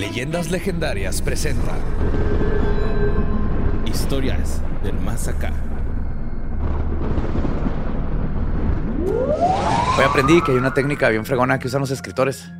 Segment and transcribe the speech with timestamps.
[0.00, 1.72] Leyendas Legendarias presenta
[3.84, 5.52] Historias del Más Acá.
[9.98, 12.50] Hoy aprendí que hay una técnica bien fregona que usan los escritores.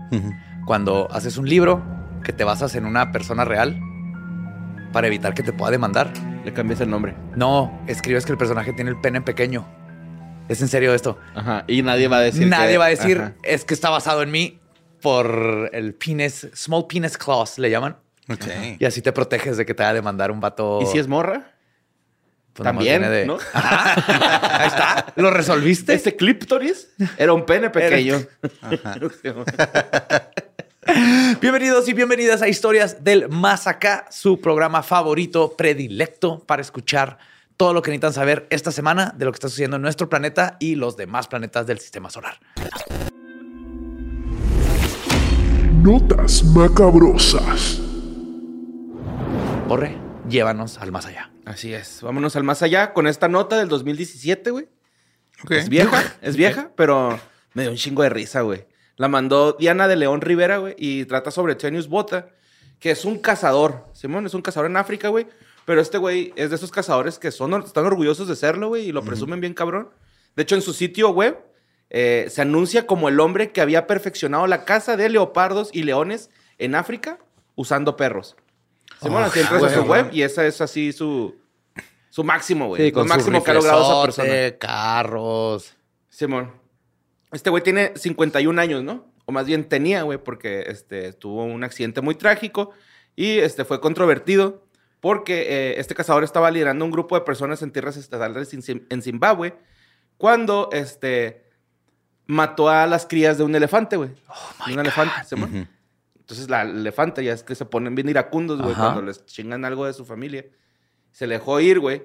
[0.66, 1.82] Cuando haces un libro
[2.22, 3.80] que te basas en una persona real
[4.92, 6.12] para evitar que te pueda demandar.
[6.44, 7.16] Le cambias el nombre.
[7.36, 9.66] No, escribes que el personaje tiene el pene pequeño.
[10.50, 11.16] Es en serio esto.
[11.34, 11.64] Ajá.
[11.68, 12.48] Y nadie va a decir.
[12.48, 13.32] Nadie que- va a decir, Ajá.
[13.44, 14.59] es que está basado en mí
[15.00, 17.96] por el penis, small penis clause, le llaman.
[18.28, 18.44] Ok.
[18.78, 20.80] Y así te proteges de que te vaya a demandar un vato.
[20.82, 21.52] ¿Y si es morra?
[22.52, 23.38] pues, también, de- ¿no?
[23.52, 24.58] Ajá.
[24.60, 25.06] Ahí está.
[25.16, 25.94] ¿Lo resolviste?
[25.94, 28.20] Este clíptoris era un pene pequeño.
[31.40, 37.18] Bienvenidos y bienvenidas a Historias del Más Acá, su programa favorito, predilecto para escuchar
[37.56, 40.56] todo lo que necesitan saber esta semana de lo que está sucediendo en nuestro planeta
[40.58, 42.38] y los demás planetas del sistema solar.
[45.82, 47.80] Notas macabrosas.
[49.66, 49.96] Borre,
[50.28, 51.30] llévanos al más allá.
[51.46, 52.02] Así es.
[52.02, 54.68] Vámonos al más allá con esta nota del 2017, güey.
[55.48, 57.18] Es vieja, es vieja, pero
[57.54, 58.66] me dio un chingo de risa, güey.
[58.96, 62.28] La mandó Diana de León Rivera, güey, y trata sobre Tenius Bota,
[62.78, 63.86] que es un cazador.
[63.94, 65.28] Simón es un cazador en África, güey.
[65.64, 68.92] Pero este güey es de esos cazadores que son, están orgullosos de serlo, güey, y
[68.92, 69.88] lo presumen bien cabrón.
[70.36, 71.38] De hecho, en su sitio web
[71.90, 76.30] eh, se anuncia como el hombre que había perfeccionado la caza de leopardos y leones
[76.58, 77.18] en África
[77.56, 78.36] usando perros.
[79.02, 80.02] Simón, así entras a su güey.
[80.02, 81.34] web y esa es así su,
[82.10, 82.86] su máximo, güey.
[82.86, 84.58] Sí, con su máximo que ha logrado esa persona.
[84.58, 85.74] carros.
[86.08, 86.52] Simón.
[87.32, 89.06] Este güey tiene 51 años, ¿no?
[89.24, 92.70] O más bien tenía, güey, porque este, tuvo un accidente muy trágico
[93.16, 94.66] y este, fue controvertido
[95.00, 99.54] porque eh, este cazador estaba liderando un grupo de personas en tierras estatales en Zimbabue
[100.18, 101.49] cuando este,
[102.30, 104.10] mató a las crías de un elefante, güey.
[104.66, 105.50] De un elefante, Simón.
[105.54, 105.66] Ujú.
[106.18, 109.64] Entonces la el elefante ya es que se ponen bien iracundos, güey, cuando les chingan
[109.64, 110.44] algo de su familia.
[111.10, 112.04] Se le dejó ir, güey.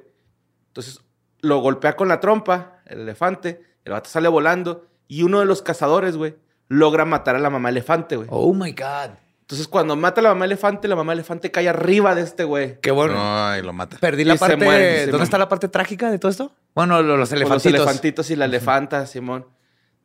[0.67, 0.99] Entonces
[1.41, 5.61] lo golpea con la trompa, el elefante, el vato sale volando y uno de los
[5.61, 6.35] cazadores, güey,
[6.69, 8.27] logra matar a la mamá elefante, güey.
[8.31, 9.11] Oh my God.
[9.41, 12.79] Entonces cuando mata a la mamá elefante, la mamá elefante cae arriba de este güey.
[12.81, 13.13] Qué bueno.
[13.15, 13.97] Ay, lo mata.
[13.99, 15.05] Perdí Y la se parte.
[15.05, 16.51] ¿Dónde está la parte trágica de todo esto?
[16.73, 17.71] Bueno, lo- los elefantitos.
[17.73, 19.45] Los elefantitos y la elefanta, Simón.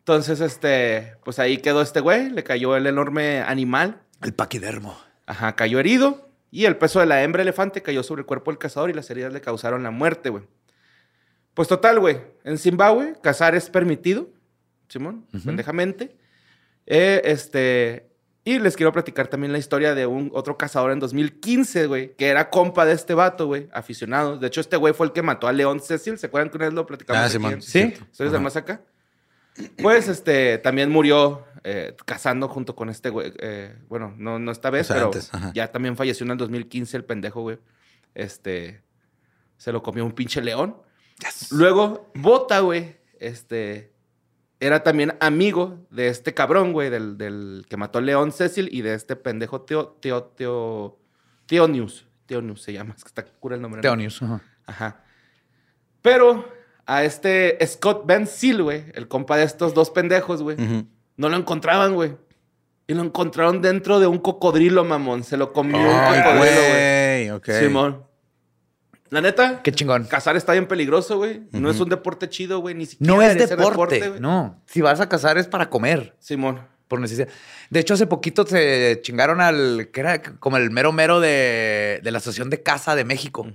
[0.00, 4.02] Entonces, este, pues ahí quedó este güey, le cayó el enorme animal.
[4.22, 4.98] El paquidermo.
[5.26, 8.58] Ajá, cayó herido y el peso de la hembra elefante cayó sobre el cuerpo del
[8.58, 10.44] cazador y las heridas le causaron la muerte, güey.
[11.54, 12.18] Pues total, güey.
[12.44, 14.30] En Zimbabue, cazar es permitido,
[14.88, 16.16] Simón, pendejamente.
[16.86, 18.10] Eh, este,
[18.42, 22.28] y les quiero platicar también la historia de un otro cazador en 2015, güey, que
[22.28, 24.38] era compa de este vato, güey, aficionado.
[24.38, 26.18] De hecho, este güey fue el que mató a León Cecil.
[26.18, 27.22] ¿Se acuerdan que una vez lo platicamos?
[27.22, 27.94] Ah, aquí Sí.
[28.10, 28.80] ¿Historias del más acá?
[29.78, 33.32] Pues, este, también murió eh, cazando junto con este güey.
[33.38, 36.38] eh, bueno, no, no esta vez, O sea, pero antes, ya también falleció en el
[36.38, 37.58] 2015 el pendejo, güey.
[38.14, 38.82] Este,
[39.56, 40.76] se lo comió un pinche león.
[41.50, 43.92] Luego, Bota, güey, este,
[44.58, 48.82] era también amigo de este cabrón, güey, del, del que mató a León Cecil y
[48.82, 50.98] de este pendejo Teo, Teo, Teo,
[51.46, 52.06] Teonius.
[52.26, 53.78] Teonius se llama, es que está cura el nombre.
[53.78, 53.82] ¿no?
[53.82, 54.22] Teonius.
[54.22, 54.40] ajá.
[54.66, 55.04] Ajá.
[56.00, 56.48] Pero
[56.92, 60.56] a este Scott Ben Seal, güey, el compa de estos dos pendejos, güey,
[61.16, 62.16] no lo encontraban, güey.
[62.86, 65.22] Y lo encontraron dentro de un cocodrilo, mamón.
[65.22, 67.28] Se lo comió un cocodrilo, güey.
[67.28, 67.30] güey.
[67.30, 67.48] Ok.
[67.60, 68.02] Simón.
[69.10, 70.04] La neta, Qué chingón.
[70.04, 71.42] cazar está bien peligroso, güey.
[71.52, 72.74] No es un deporte chido, güey.
[72.74, 74.08] Ni siquiera No es deporte.
[74.08, 74.20] güey.
[74.20, 74.60] no.
[74.66, 76.14] Si vas a cazar es para comer.
[76.18, 76.60] Simón.
[76.88, 77.28] Por necesidad.
[77.70, 79.90] De hecho, hace poquito se chingaron al.
[79.92, 83.46] que era como el mero mero de, de la Asociación de Caza de México.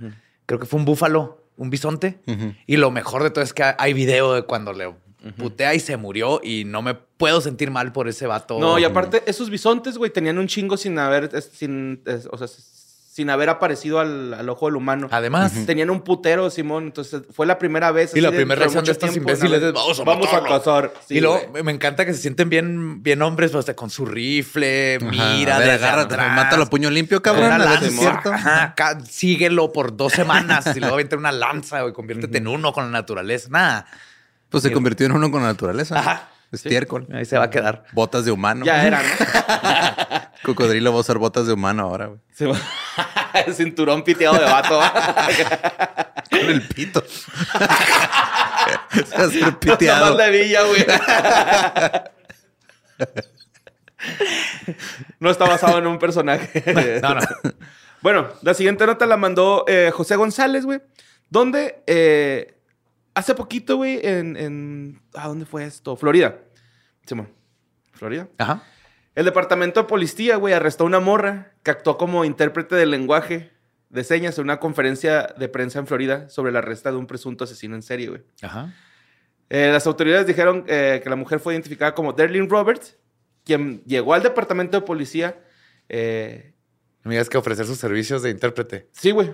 [0.46, 2.20] Creo que fue un búfalo, un bisonte.
[2.68, 4.94] Y lo mejor de todo es que hay video de cuando le
[5.38, 6.42] putea y se murió.
[6.44, 8.60] Y no me puedo sentir mal por ese vato.
[8.60, 12.48] No, y aparte, esos bisontes, güey, tenían un chingo sin haber, sin, o sea,
[13.16, 15.08] sin haber aparecido al, al ojo del humano.
[15.09, 15.53] Además.
[15.66, 16.84] Tenían un putero, Simón.
[16.88, 18.14] Entonces, fue la primera vez.
[18.14, 20.58] Y la primera reacción de estos tiempo, imbéciles es, "Vamos a Vamos a matarlo".
[20.58, 20.94] cazar.
[21.08, 21.64] Sí, y luego güey.
[21.64, 25.06] me encanta que se sienten bien, bien hombres, pues, con su rifle, Ajá.
[25.12, 27.58] mira, ver, agárrate, mátalo a puño limpio, cabrón.
[27.58, 28.34] lanza, es cierto.
[28.34, 28.76] ajá,
[29.09, 32.91] síguelo por dos semanas y luego vente una lanza, güey, conviértete en uno con la
[32.91, 33.47] naturaleza.
[33.50, 33.85] Nada.
[34.50, 35.97] Pues se convirtió en uno con la naturaleza.
[36.00, 36.29] Ajá.
[36.52, 37.08] Estiércol.
[37.14, 37.85] Ahí se va a quedar.
[37.94, 38.66] Botas de humano.
[38.66, 39.08] Ya era, ¿no?
[40.43, 42.20] Cocodrilo va a usar botas de humano ahora, güey.
[42.34, 42.58] Se va-
[43.46, 44.79] El cinturón piteado de vato.
[46.29, 47.03] Con el pito.
[47.08, 47.28] se
[47.59, 50.16] va a hacer Nada piteado.
[50.16, 50.85] más de villa, güey.
[55.20, 56.64] No está basado en un personaje.
[57.02, 57.22] No, no.
[58.02, 60.79] Bueno, la siguiente nota la mandó eh, José González, güey.
[61.29, 62.55] Donde eh,
[63.16, 65.96] hace poquito, güey, en, en- ¿A dónde fue esto?
[65.97, 66.35] Florida.
[67.05, 67.29] Simón.
[67.93, 68.28] Florida.
[68.38, 68.61] Ajá.
[69.16, 73.52] El departamento de policía, güey, arrestó a una morra que actuó como intérprete del lenguaje
[73.90, 77.46] de señas en una conferencia de prensa en Florida sobre la arresta de un presunto
[77.46, 78.22] asesino en serie, güey.
[78.41, 78.73] Ajá.
[79.50, 82.97] Eh, las autoridades dijeron eh, que la mujer fue identificada como Derlin Roberts,
[83.46, 85.40] quien llegó al departamento de policía.
[85.88, 86.53] eh,
[87.03, 88.90] Mira, es que ofrecer sus servicios de intérprete.
[88.91, 89.32] sí, güey.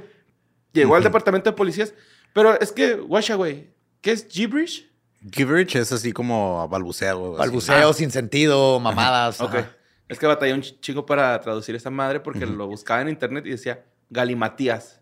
[0.74, 1.94] Llegó al departamento de policías.
[2.34, 3.70] Pero es que, guacha, güey.
[4.00, 4.91] ¿Qué es gibberish?
[5.30, 7.34] Gibberish es así como balbuceo.
[7.34, 7.40] así.
[7.40, 9.40] Balbuceo sin sentido, mamadas.
[9.42, 9.56] Ok.
[9.56, 9.72] ajá.
[10.08, 13.46] Es que batallé un ch- chico para traducir esa madre porque lo buscaba en internet
[13.46, 15.00] y decía galimatías.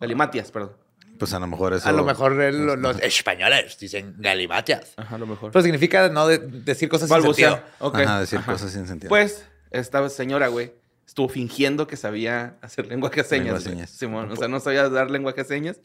[0.00, 0.72] Galimatias, perdón.
[1.18, 1.88] Pues a lo mejor eso.
[1.88, 4.92] A lo mejor el- los españoles dicen galimatias.
[4.96, 5.50] Ajá, a lo mejor.
[5.52, 7.52] Pero significa no de- decir cosas sin Balbucear.
[7.52, 7.74] sentido.
[7.80, 7.94] Ok.
[7.98, 8.52] Ajá, decir Ajá.
[8.52, 9.08] cosas sin sentido.
[9.08, 10.72] Pues, esta señora, güey,
[11.06, 13.44] estuvo fingiendo que sabía hacer lenguaje de señas.
[13.46, 13.90] Lenguaje señas.
[13.90, 15.80] Simón, o sea, no sabía dar lenguaje de señas.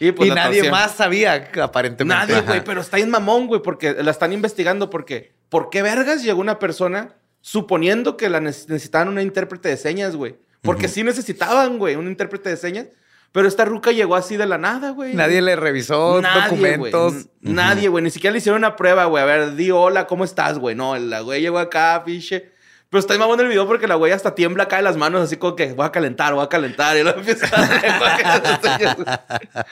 [0.00, 0.70] Y, pues, y nadie torcieron.
[0.72, 2.26] más sabía, aparentemente.
[2.26, 6.22] Nadie, güey, pero está en mamón, güey, porque la están investigando porque ¿por qué vergas
[6.22, 10.36] llegó una persona suponiendo que la neces- necesitaban una intérprete de señas, güey?
[10.62, 12.86] Porque sí necesitaban, güey, un intérprete de señas,
[13.32, 15.14] pero esta ruca llegó así de la nada, güey.
[15.14, 17.14] Nadie le revisó Nadie, documentos.
[17.40, 18.02] Nadie, güey.
[18.04, 19.22] Ni siquiera le hicieron una prueba, güey.
[19.22, 20.74] A ver, di hola, ¿cómo estás, güey?
[20.74, 22.52] No, la güey llegó acá, fiche.
[22.90, 25.36] Pero está mamón el video porque la güey hasta tiembla acá de las manos, así
[25.36, 26.96] como que voy a calentar, voy a calentar.
[26.96, 27.54] Y luego empieza a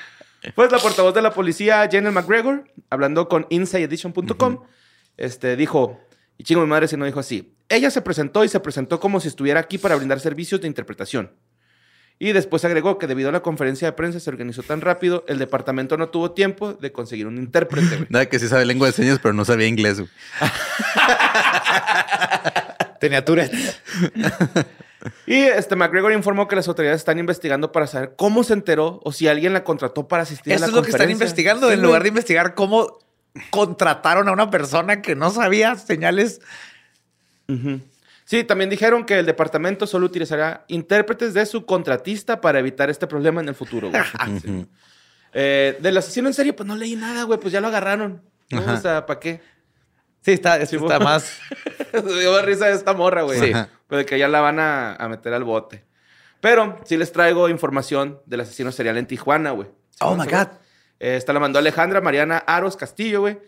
[0.54, 4.62] Pues la portavoz de la policía, Jenna McGregor, hablando con InsideEdition.com,
[5.16, 6.00] este, dijo,
[6.38, 9.20] y chingo mi madre si no dijo así, ella se presentó y se presentó como
[9.20, 11.32] si estuviera aquí para brindar servicios de interpretación.
[12.18, 15.38] Y después agregó que debido a la conferencia de prensa se organizó tan rápido, el
[15.38, 18.06] departamento no tuvo tiempo de conseguir un intérprete.
[18.08, 20.02] Nada que sí sabe lengua de señas, pero no sabía inglés.
[23.00, 23.52] Tenía Tourette.
[25.26, 29.12] y este McGregor informó que las autoridades están investigando para saber cómo se enteró o
[29.12, 31.68] si alguien la contrató para asistir a Eso la es lo que están investigando.
[31.68, 31.86] Sí, en güey.
[31.86, 32.98] lugar de investigar cómo
[33.50, 36.40] contrataron a una persona que no sabía señales.
[38.24, 43.06] Sí, también dijeron que el departamento solo utilizará intérpretes de su contratista para evitar este
[43.06, 43.90] problema en el futuro.
[43.90, 44.02] güey.
[44.42, 44.66] Sí.
[45.38, 47.38] Eh, del asesino en serie, pues no leí nada, güey.
[47.38, 48.22] Pues ya lo agarraron.
[48.50, 48.72] ¿no?
[48.72, 49.42] O sea, ¿para qué?
[50.22, 51.38] Sí, está, Sí, está más.
[51.92, 53.38] Dio risa esta morra, güey.
[53.38, 53.52] Sí.
[53.88, 55.84] Pero de que ya la van a, a meter al bote.
[56.40, 59.68] Pero sí les traigo información del asesino serial en Tijuana, güey.
[60.00, 60.48] Oh my God.
[61.00, 63.38] Eh, esta la mandó Alejandra Mariana Aros Castillo, güey.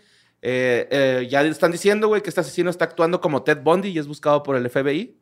[0.40, 3.98] Eh, eh, ya están diciendo, güey, que este asesino está actuando como Ted Bundy y
[3.98, 5.16] es buscado por el FBI.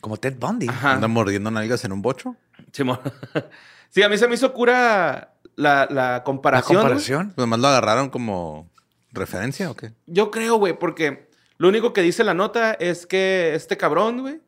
[0.00, 0.68] Como Ted Bundy.
[0.68, 0.92] Ajá.
[0.92, 2.36] Anda mordiendo nalgas en un bocho.
[2.72, 3.00] Simón.
[3.90, 6.76] sí, a mí se me hizo cura la, la La comparación.
[6.76, 6.82] güey.
[6.84, 7.32] comparación.
[7.34, 8.70] Pues más lo agarraron como
[9.12, 9.92] referencia o qué?
[10.06, 11.28] Yo creo, güey, porque
[11.58, 14.40] lo único que dice la nota es que este cabrón, güey,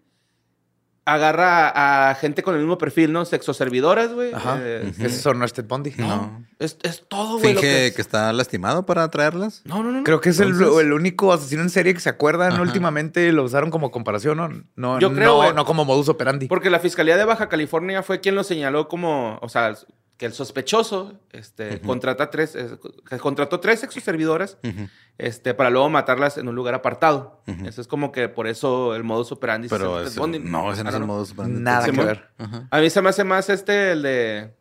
[1.05, 3.25] agarra a gente con el mismo perfil, ¿no?
[3.25, 4.33] Sexoservidoras, güey.
[4.33, 4.59] Ajá.
[4.61, 5.93] Eh, Eso no es Ted Bundy.
[5.99, 6.45] No.
[6.59, 7.55] es, es todo, güey.
[7.55, 7.93] lo Finge que...
[7.95, 9.63] que- está lastimado para traerlas.
[9.65, 9.99] No, no, no.
[9.99, 10.05] no.
[10.05, 12.53] Creo que es el, Entonces- el único asesino en serie que se acuerdan.
[12.53, 12.63] Ajá.
[12.63, 14.49] Últimamente lo usaron como comparación, ¿no?
[14.77, 16.47] No, Yo creo, no, no como modus operandi.
[16.47, 19.75] Porque la Fiscalía de Baja California fue quien lo señaló como, o sea,
[20.17, 22.79] que el sospechoso este, contrata tres, eh,
[23.21, 24.89] contrató tres sexoservidoras Ujú.
[25.19, 27.43] este, para luego matarlas en un lugar apartado.
[27.65, 29.69] Eso es como que por eso el modus operandi.
[29.69, 30.39] se Pero Bundy.
[30.39, 31.61] no, ese no es el modo operandi.
[31.61, 32.29] Nada que ver.
[32.71, 34.55] A mí se me hace más este, el de...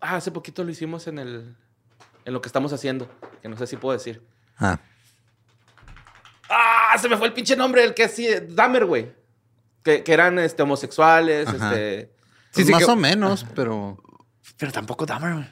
[0.00, 1.56] Ah, hace poquito lo hicimos en el...
[2.24, 3.06] En lo que estamos haciendo.
[3.42, 4.22] Que no sé si puedo decir.
[4.58, 4.78] Ah,
[6.48, 6.96] ¡Ah!
[6.98, 7.84] Se me fue el pinche nombre.
[7.84, 8.28] El que sí...
[8.48, 9.12] Dahmer, güey.
[9.82, 11.74] Que, que eran este, homosexuales, Ajá.
[11.74, 12.14] este...
[12.52, 13.98] Sí, sí, más que- o menos, pero...
[14.58, 15.32] Pero tampoco Dahmer.
[15.34, 15.46] güey.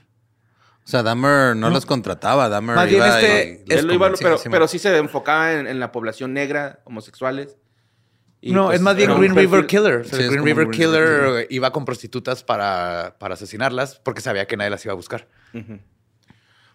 [0.84, 2.48] O sea, Dahmer no, los contrataba.
[2.48, 4.96] Dahmer Más bien iba este- y los Él lo iba, pero, sí, pero sí se
[4.96, 7.56] enfocaba en, en la población negra, homosexuales.
[8.40, 9.94] Y, no, pues, es más bien Green River perfil- Killer.
[10.00, 14.00] O sea, Sí, es Green River Green Killer River iba con prostitutas para, para asesinarlas
[14.00, 15.28] porque sabía que nadie las iba a buscar.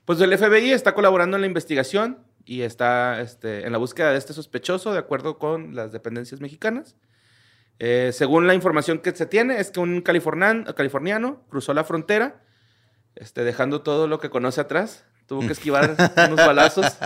[0.06, 4.18] Pues el FBI está colaborando en la investigación y está este, en la búsqueda de
[4.18, 6.96] este sospechoso, de acuerdo con las dependencias mexicanas.
[7.80, 12.42] Eh, según la información que se tiene, es que un californian- californiano cruzó la frontera,
[13.16, 15.06] este, dejando todo lo que conoce atrás.
[15.28, 15.96] Tuvo que esquivar
[16.28, 16.98] unos balazos.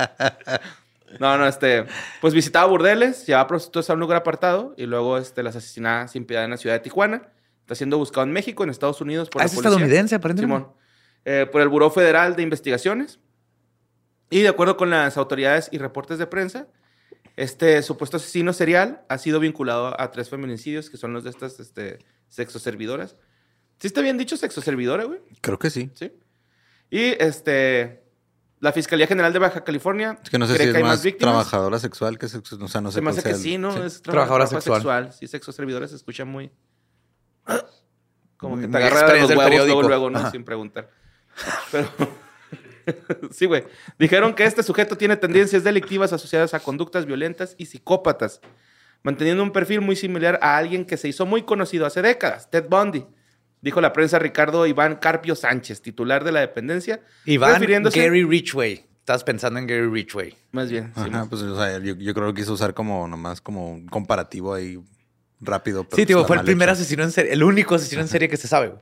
[1.20, 1.86] No, no, este,
[2.22, 6.26] pues visitaba burdeles, llevaba prostitutas a un lugar apartado y luego este, las asesinaba sin
[6.26, 7.24] piedad en la ciudad de Tijuana.
[7.62, 9.72] Está siendo buscado en México, en Estados Unidos por Ah, la es policía.
[9.72, 10.64] estadounidense, aparentemente.
[10.66, 10.74] Simón.
[11.26, 13.20] Eh, por el Buró Federal de Investigaciones.
[14.30, 16.68] Y de acuerdo con las autoridades y reportes de prensa,
[17.36, 21.60] este supuesto asesino serial ha sido vinculado a tres feminicidios, que son los de estas
[21.60, 23.16] este, sexoservidoras.
[23.80, 25.20] ¿Sí está bien dicho sexoservidora, güey?
[25.42, 25.90] Creo que sí.
[25.96, 26.12] Sí.
[26.90, 28.04] Y este,
[28.60, 30.90] la Fiscalía General de Baja California Es que no sé cree si que es hay
[30.90, 31.32] más víctimas.
[31.34, 32.58] trabajadora sexual que sexo...
[32.62, 33.72] O sea, no sé Se me hace que el- sí, ¿no?
[33.72, 33.80] sí.
[33.80, 35.14] Es tra- Trabajadora trabajo sexual.
[35.14, 36.52] Sí, sexoservidora se escucha muy...
[38.38, 40.20] Como Muy- que te agarra los huevos luego, luego, ¿no?
[40.20, 40.32] Ajá.
[40.32, 40.90] Sin preguntar.
[41.72, 41.88] Pero...
[43.32, 43.64] sí, güey.
[44.00, 48.42] Dijeron que este sujeto tiene tendencias delictivas asociadas a conductas violentas y psicópatas.
[49.04, 52.66] manteniendo un perfil muy similar a alguien que se hizo muy conocido hace décadas, Ted
[52.70, 53.06] Bundy.
[53.62, 57.02] Dijo la prensa Ricardo Iván Carpio Sánchez, titular de la dependencia.
[57.26, 58.86] Iván refiriéndose- Gary Richway.
[59.00, 60.36] Estás pensando en Gary Richway.
[60.52, 60.92] Más bien.
[60.96, 63.88] sí, Ajá, pues o sea, yo, yo creo que quiso usar como nomás como un
[63.88, 64.80] comparativo ahí
[65.40, 65.84] rápido.
[65.84, 66.74] pero Sí, pues tío, está fue el primer hecho.
[66.74, 68.68] asesino en serie, el único asesino en serie que se sabe.
[68.70, 68.80] güey.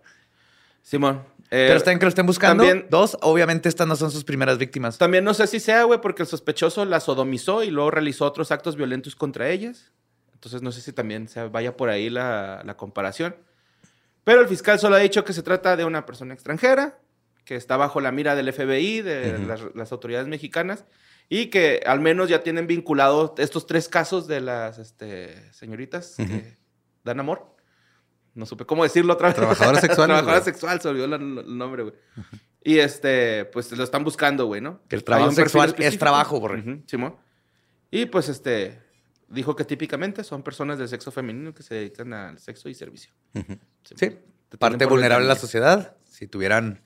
[0.81, 1.23] Simón.
[1.51, 2.63] Eh, Pero está bien que lo estén buscando.
[2.63, 4.97] también- Dos, obviamente estas no son sus primeras víctimas.
[4.97, 8.51] También no sé si sea, güey, porque el sospechoso la sodomizó y luego realizó otros
[8.51, 9.91] actos violentos contra ellas.
[10.33, 13.35] Entonces no sé si también se vaya por ahí la, la comparación.
[14.23, 16.99] Pero el fiscal solo ha dicho que se trata de una persona extranjera,
[17.45, 20.85] que está bajo la mira del FBI, de las, las autoridades mexicanas,
[21.29, 26.27] y que al menos ya tienen vinculados estos tres casos de las este, señoritas Ujú.
[26.27, 26.57] que
[27.03, 27.55] dan amor.
[28.35, 29.35] No supe cómo decirlo otra vez.
[29.35, 30.43] Trabajadoras sexuales, Trabajadora güey.
[30.45, 31.95] sexual, se olvidó el nombre, güey.
[32.63, 34.81] Y este, pues lo están buscando, güey, ¿no?
[34.87, 36.37] Que el trabajo sexual es trabajo.
[36.37, 37.15] Ujú, Simón.
[37.91, 38.79] Y pues este,
[39.27, 43.11] dijo que típicamente son personas del sexo femenino que se dedican al sexo y servicio.
[43.95, 44.17] Sí.
[44.49, 45.95] Te Parte vulnerable de la sociedad.
[46.05, 46.81] Si tuvieran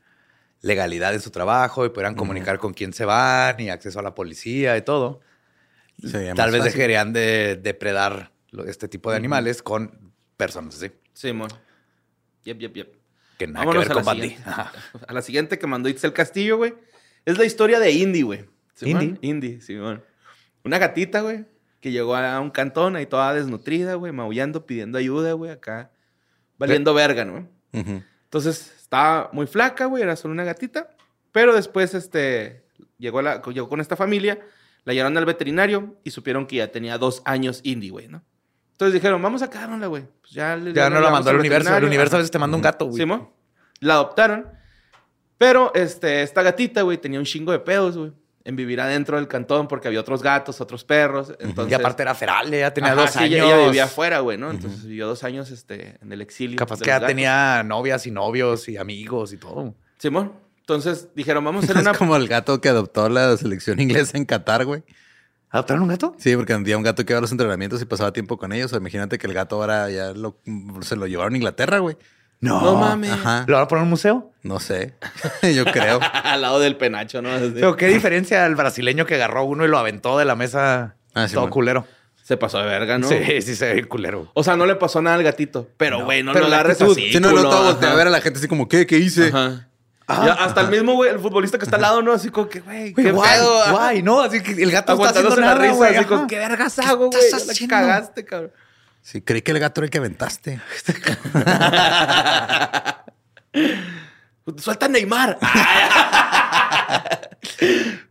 [0.62, 4.14] legalidad en su trabajo y pudieran comunicar con quién se van y acceso a la
[4.16, 5.22] policía y todo,
[6.02, 6.74] Sería tal vez fácil.
[6.78, 8.32] dejarían de depredar
[8.68, 10.92] este tipo de animales con personas así.
[11.14, 11.50] Simón.
[12.44, 12.94] Yep, yep, yep.
[13.38, 14.44] Que nada Vámonos que ver a con la siguiente.
[15.08, 16.74] A la siguiente que mandó Itzel Castillo, güey.
[17.26, 18.46] Es la historia de Indy, güey.
[18.76, 19.04] Simón.
[19.04, 19.28] Indy.
[19.28, 20.04] Indy, Simón.
[20.64, 21.46] Una gatita, güey,
[21.80, 25.92] que llegó a un cantón ahí toda desnutrida, güey, maullando, pidiendo ayuda, güey, acá.
[26.58, 27.50] Valiendo verga, ¿no?
[27.72, 30.90] Entonces, estaba muy flaca, güey, era solo una gatita.
[31.32, 32.64] Pero después, este,
[32.98, 34.40] llegó, la- llegó con esta familia,
[34.86, 38.24] la llevaron al veterinario y supieron que ya tenía dos años Indy, güey, ¿no?
[38.84, 40.04] Entonces dijeron, vamos a quedárnosla, güey.
[40.22, 41.76] Pues ya, le- Ya no la mandó al universo.
[41.78, 42.98] El universo a veces te manda un gato, güey.
[42.98, 43.30] Simón.
[43.80, 44.48] La adoptaron.
[45.38, 48.12] Pero este, esta gatita, güey, tenía un chingo de pedos, güey.
[48.46, 51.34] En vivir adentro del cantón porque había otros gatos, otros perros.
[51.40, 53.32] Entonces, y aparte era feral, ya tenía Ajá, dos sí, años.
[53.36, 54.52] ella- Ella vivía afuera, güey, ¿no?
[54.52, 56.58] Entonces vivió dos años este, en el exilio.
[56.58, 57.08] Capaz que ya gatos.
[57.08, 59.76] tenía novias y novios y amigos y todo.
[59.98, 60.34] Simón.
[60.60, 61.94] Entonces dijeron, vamos a hacer Es una.
[61.98, 64.84] como el gato que adoptó la selección inglesa en Qatar, güey.
[65.54, 66.16] ¿Adoptaron un gato?
[66.18, 68.74] Sí, porque había un gato que iba a los entrenamientos y pasaba tiempo con ellos.
[68.74, 70.40] O imagínate que el gato ahora ya lo,
[70.82, 71.96] se lo llevaron a Inglaterra, güey.
[72.40, 72.60] No.
[72.60, 73.12] No mames.
[73.12, 73.46] Ajá.
[73.48, 74.32] ¿Lo van a poner en un museo?
[74.42, 74.96] No sé.
[75.56, 76.00] Yo creo.
[76.24, 77.30] Al lado del penacho, ¿no?
[77.32, 77.52] Así.
[77.54, 81.28] Pero qué diferencia al brasileño que agarró uno y lo aventó de la mesa Ah,
[81.28, 81.54] sí, todo bueno.
[81.54, 81.88] culero.
[82.24, 83.08] Se pasó de verga, ¿no?
[83.08, 84.32] Sí, sí se ve culero.
[84.34, 85.70] O sea, no le pasó nada al gatito.
[85.78, 87.12] Pero, güey, no, lo agarres así.
[87.12, 88.88] Si no, no, todo voltea a ver a la gente así como, ¿qué?
[88.88, 89.28] ¿Qué hice?
[89.28, 89.68] Ajá.
[90.08, 92.12] Ya, hasta el mismo, güey, el futbolista que está al lado, ¿no?
[92.12, 93.62] Así como que, güey, qué guay, pedo.
[93.62, 93.72] Ajá.
[93.72, 94.22] guay, ¿no?
[94.22, 96.28] Así que el gato está haciendo la risa, güey, así como.
[96.28, 97.22] ¿qué vergas ¿Qué hago, güey?
[97.32, 98.52] la cagaste, cabrón.
[99.02, 100.60] Sí, creí que el gato era el que aventaste.
[104.58, 105.40] Suelta a Neymar.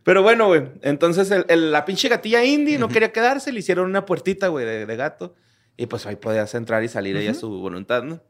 [0.03, 0.63] Pero bueno, güey.
[0.81, 3.51] Entonces el- el- la pinche gatilla indie no quería quedarse.
[3.51, 5.35] Le hicieron una puertita, güey, de, de gato.
[5.77, 8.21] Y pues ahí podías entrar y salir ella a su voluntad, ¿no?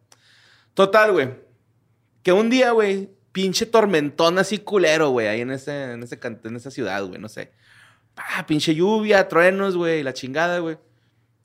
[0.74, 1.32] Total, güey.
[2.24, 6.55] Que un día, güey, pinche tormentón así culero, güey, ahí en, ese, en, ese, en
[6.55, 7.51] esa ciudad, güey, no sé.
[8.15, 10.77] Ah, pinche lluvia, truenos, güey, la chingada, güey.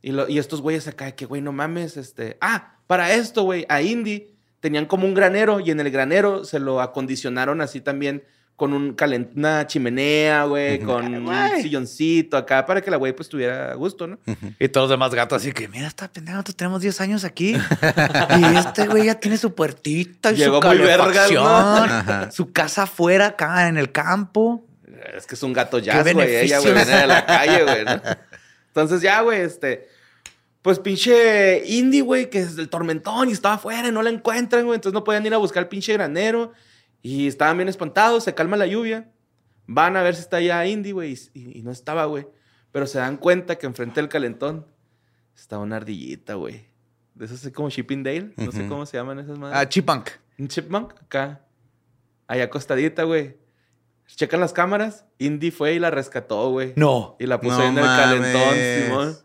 [0.03, 2.37] Y, lo- y estos güeyes acá, que, güey, no mames, este...
[2.41, 6.61] Ah, para esto, güey, a Indy tenían como un granero y en el granero se
[6.61, 8.23] lo acondicionaron así también
[8.59, 11.63] con un calen- una chimenea, güey, con un güey.
[11.63, 14.19] silloncito acá para que la güey pues tuviera a gusto, ¿no?
[14.59, 17.55] Y todos los demás gatos así que, mira, esta pendeja, nosotros tenemos 10 años aquí.
[17.55, 20.77] y este güey ya tiene su puertita y Llegó su muy
[22.33, 24.67] su casa afuera acá en el campo.
[25.17, 26.35] Es que es un gato jazz, güey.
[26.35, 28.03] Ella, güey, viene de la calle, güey, ¿no?
[28.67, 29.87] Entonces ya, güey, este...
[30.63, 34.65] Pues pinche Indy, güey, que es del tormentón y estaba afuera y no la encuentran,
[34.65, 34.75] güey.
[34.75, 36.53] Entonces no podían ir a buscar el pinche granero.
[37.03, 39.11] Y estaban bien espantados, se calma la lluvia.
[39.67, 41.17] Van a ver si está ya Indy, güey.
[41.35, 42.27] Y, y no estaba, güey.
[42.73, 44.67] Pero se dan cuenta que enfrente del calentón
[45.37, 46.67] estaba una ardillita, güey.
[47.15, 48.33] De esas así como Shipping Dale.
[48.37, 49.59] No sé cómo se llaman esas madres.
[49.59, 50.09] Ah, Chipunk.
[50.39, 51.41] Un chipmunk acá.
[52.27, 53.37] Ahí acostadita, güey.
[54.07, 55.05] Checan las cámaras.
[55.19, 56.73] Indy fue y la rescató, güey.
[56.77, 57.17] No.
[57.19, 58.55] Y la puso No ahí en el calentón.
[58.85, 59.19] Simón.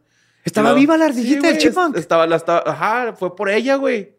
[0.44, 1.96] ¿Estaba viva la ardillita Sí, del Chipmunk?
[1.96, 4.16] es- Estaba, la estaba, ajá, fue por ella, güey.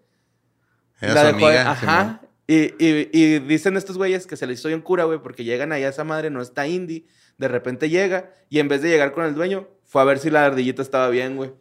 [1.00, 1.70] Era La su dejó- amiga.
[1.70, 2.20] Ajá.
[2.46, 5.72] Y, y- y dicen estos güeyes que se le hizo bien cura, güey, porque llegan
[5.72, 7.06] allá, esa madre no está Indy.
[7.38, 10.30] De repente llega y en vez de llegar con el dueño, fue a ver si
[10.30, 11.52] la ardillita estaba bien, güey.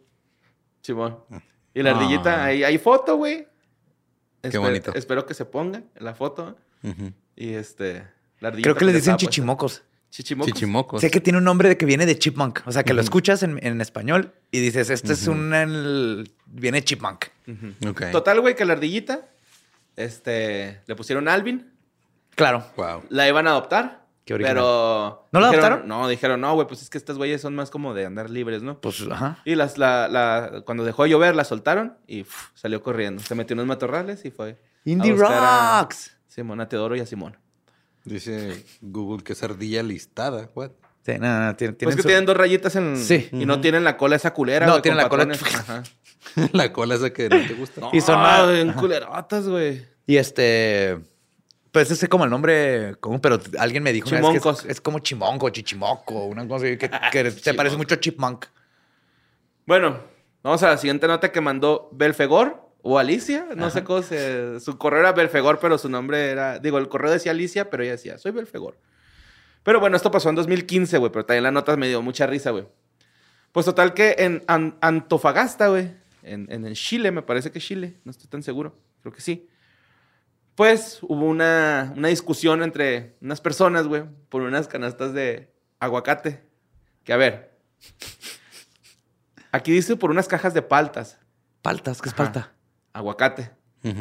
[0.82, 1.18] Simón.
[1.74, 1.96] Y la Ah.
[1.96, 3.46] ardillita, ahí hay foto, güey.
[4.42, 4.92] Espe- bonito.
[4.94, 6.56] Espero que se ponga en la foto.
[6.82, 7.12] Ujú.
[7.34, 8.04] Y este,
[8.40, 8.62] la ardillita.
[8.68, 9.30] Creo que les pues, dicen puesta.
[9.30, 9.82] chichimocos.
[10.10, 10.52] Chichimocos.
[10.52, 11.00] Chichimocos.
[11.00, 12.60] Sé que tiene un nombre de que viene de chipmunk.
[12.66, 15.52] O sea, que lo escuchas en, en español y dices, este es un...
[15.54, 17.24] el- viene chipmunk.
[18.12, 19.26] Total, güey, que la ardillita,
[19.96, 21.72] este, le pusieron Alvin,
[22.34, 22.64] Claro.
[22.76, 23.02] Wow.
[23.10, 24.04] la iban a adoptar.
[24.24, 24.56] Qué original.
[24.56, 25.28] Pero.
[25.32, 25.88] ¿No la dijeron- adoptaron?
[25.88, 28.62] No, dijeron, no, güey, pues es que estas güeyes son más como de andar libres,
[28.62, 28.80] ¿no?
[28.80, 29.38] Pues, ajá.
[29.44, 33.22] Y las, la, la, cuando dejó de llover, la soltaron y uf, salió corriendo.
[33.22, 34.58] Se metió en unos matorrales y fue.
[34.86, 36.16] Indie a Rocks.
[36.26, 37.36] Simón, a Teodoro y a Simón.
[38.04, 40.50] Dice Google que es ardilla listada.
[40.54, 40.70] What?
[41.04, 42.96] Sí, no, no, tienen, Pues tienen que su- tienen dos rayitas en.
[42.96, 43.28] Sí.
[43.32, 45.54] Y no tienen la cola esa culera, No, güey, tienen la cola- patrones.
[45.54, 45.82] Ajá.
[46.52, 47.82] La cola esa que no te gusta.
[47.92, 49.84] Y son más- bien culerotas, güey.
[50.06, 50.98] Y este.
[51.70, 54.64] Pues ese es como el nombre común, pero alguien me dijo una vez que es,
[54.64, 58.46] es como chimonco, chichimoco, una cosa así que, que se parece mucho a chipmunk.
[59.66, 59.98] Bueno,
[60.42, 63.46] vamos a la siguiente nota que mandó Belfegor o Alicia.
[63.56, 64.60] No sé cómo se.
[64.60, 66.58] Su correo era Belfegor, pero su nombre era.
[66.58, 68.78] Digo, el correo decía Alicia, pero ella decía, soy Belfegor.
[69.64, 72.50] Pero bueno, esto pasó en 2015, güey, pero también la nota me dio mucha risa,
[72.52, 72.66] güey.
[73.50, 75.90] Pues total que en An- Antofagasta, güey,
[76.22, 79.48] en, en Chile, me parece que Chile, no estoy tan seguro, creo que sí.
[80.54, 86.44] Pues hubo una, una discusión entre unas personas, güey, por unas canastas de aguacate.
[87.02, 87.58] Que a ver,
[89.52, 91.18] aquí dice por unas cajas de paltas,
[91.62, 92.24] Paltas, ¿qué es Ajá.
[92.24, 92.52] palta?
[92.92, 93.50] aguacate.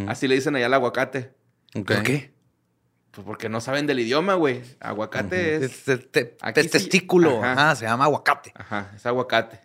[0.08, 1.34] Así le dicen allá al aguacate.
[1.76, 1.86] Ok.
[1.88, 2.34] ¿Por qué?
[3.14, 4.62] Pues porque no saben del idioma, güey.
[4.80, 5.62] Aguacate es...
[5.64, 7.44] Es, es- te- Aquí es sí- testículo.
[7.44, 7.52] Ajá.
[7.54, 8.52] Ajá, se llama aguacate.
[8.56, 9.60] Ajá, es aguacate.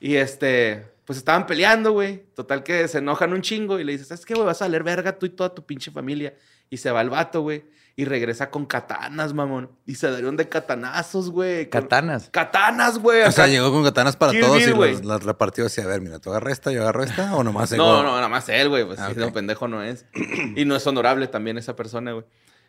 [0.00, 2.24] Y este, pues estaban peleando, güey.
[2.34, 4.46] Total que se enojan un chingo y le dices, ¿sabes qué, güey?
[4.46, 6.34] Vas a valer verga tú y toda tu pinche familia.
[6.68, 7.64] Y se va el vato, güey.
[8.00, 9.70] Y regresa con katanas, mamón.
[9.84, 11.68] Y se dieron de katanazos, güey.
[11.68, 12.30] Con- Katanas.
[12.30, 13.24] Katanas, güey.
[13.24, 14.92] O sea, llegó con katanas para Kill todos Bill, y güey.
[14.94, 15.82] las, las repartió así.
[15.82, 18.02] A ver, mira, tú agarras esta, yo agarro esta, o nomás No, ego?
[18.02, 18.86] no, nada más él, güey.
[18.86, 20.06] Pues Ah, sí, no, pendejo no es.
[20.56, 22.24] y no es honorable también esa persona, güey.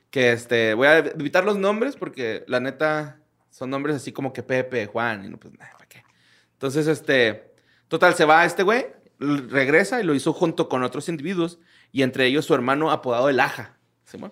[0.10, 3.20] Que este, voy a evitar los nombres porque la neta
[3.52, 6.04] son nombres así como que Pepe, Juan, y no, pues nada, ¿para qué?
[6.52, 7.54] Entonces, este,
[7.88, 8.86] total, se va este güey,
[9.18, 11.58] regresa y lo hizo junto con otros individuos
[11.94, 13.78] y entre ellos su hermano apodado El Aja.
[14.04, 14.30] ¿sí, mo?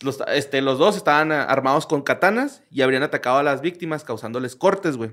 [0.00, 4.54] Los, este, los dos estaban armados con katanas y habrían atacado a las víctimas causándoles
[4.56, 5.10] cortes, güey.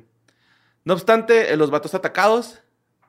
[0.83, 2.59] No obstante, eh, los vatos atacados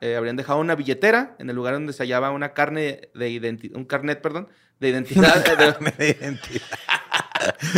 [0.01, 3.71] eh, habrían dejado una billetera en el lugar donde se hallaba una carne de identi-
[3.75, 4.47] un carnet, perdón,
[4.79, 5.45] de identidad.
[5.47, 6.61] eh, de- de identidad.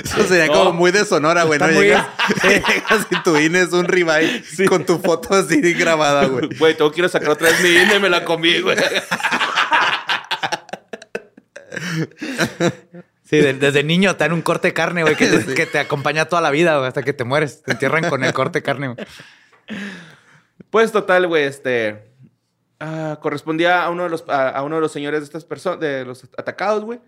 [0.04, 0.54] Eso sería No.
[0.54, 1.60] como muy de Sonora, güey.
[1.60, 1.68] ¿no?
[1.70, 2.08] Llegas,
[2.44, 6.50] llegas y tu INE es un ribeye con tu foto así grabada, güey.
[6.58, 8.78] Güey, tengo que ir a sacar otra vez mi INE y me la comí, güey.
[13.30, 15.78] Sí, de- desde niño te dan un corte de carne, güey, que, te- que te
[15.80, 17.62] acompaña toda la vida, güey, hasta que te mueres.
[17.62, 19.06] Te entierran con el corte de carne, güey.
[20.72, 22.12] Pues total, güey, este
[22.80, 25.80] ah, correspondía a uno de los a, a uno de los señores de estas personas
[25.80, 27.00] de los atacados, güey.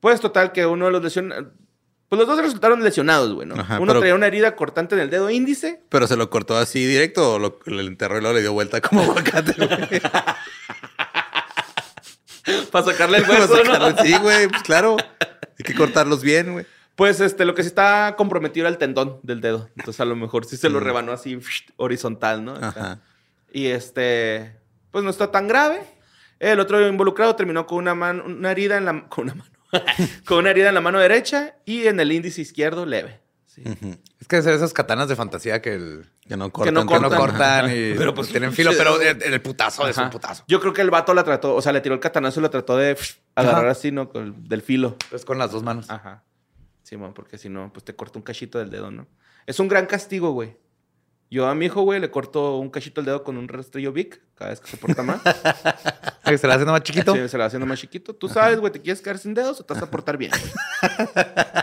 [0.00, 1.46] Pues total que uno de los lesionados
[2.08, 3.54] pues los dos resultaron lesionados, güey, ¿no?
[3.54, 6.58] Ajá, uno pero- traía una herida cortante en el dedo índice Pero se lo cortó
[6.58, 10.00] así directo o lo, le enterró y luego le dio vuelta como aguacate, güey.
[12.70, 13.96] para sacarle el Para hueso, ¿no?
[14.02, 14.96] Sí, güey, pues claro.
[15.58, 16.66] Hay que cortarlos bien, güey.
[16.96, 19.68] Pues este, lo que sí está comprometido era el tendón del dedo.
[19.76, 20.84] Entonces a lo mejor sí se lo Mm.
[20.84, 21.38] rebanó así
[21.76, 22.54] horizontal, ¿no?
[22.56, 23.00] Ajá.
[23.52, 24.56] Y este,
[24.90, 25.80] pues no está tan grave.
[26.38, 29.50] El otro involucrado terminó con una mano, una herida en la con una mano,
[30.26, 33.20] con una herida en la mano derecha y en el índice izquierdo leve.
[33.54, 33.62] Sí.
[33.66, 33.98] Ujú.
[34.18, 36.74] Es que esas katanas de fantasía que, el- Que no no cortan.
[36.74, 40.42] que no Cortan, y Pero, pues, tienen filo, pero en el putazo es un putazo.
[40.48, 42.48] Yo creo que el vato la trató, o sea, le tiró el catanazo y lo
[42.50, 42.96] trató de
[43.34, 43.70] agarrar Ajá.
[43.72, 44.08] así, ¿no?
[44.08, 44.96] Con el- del filo.
[45.04, 45.90] Entonces con las dos manos.
[45.90, 46.24] Ajá.
[46.82, 49.06] Sí, man, porque si no, pues te corta un cachito del dedo, ¿no?
[49.46, 50.56] Es un gran castigo, güey.
[51.30, 54.20] Yo a mi hijo, güey, le corto un cachito del dedo con un rastrillo Vic
[54.34, 55.20] cada vez que se porta mal.
[56.38, 57.14] Se la haciendo más chiquito.
[57.14, 58.14] Sí, se la va haciendo más chiquito.
[58.14, 60.30] Tú sabes, güey, ¿te quieres quedar sin dedos o te vas a portar bien?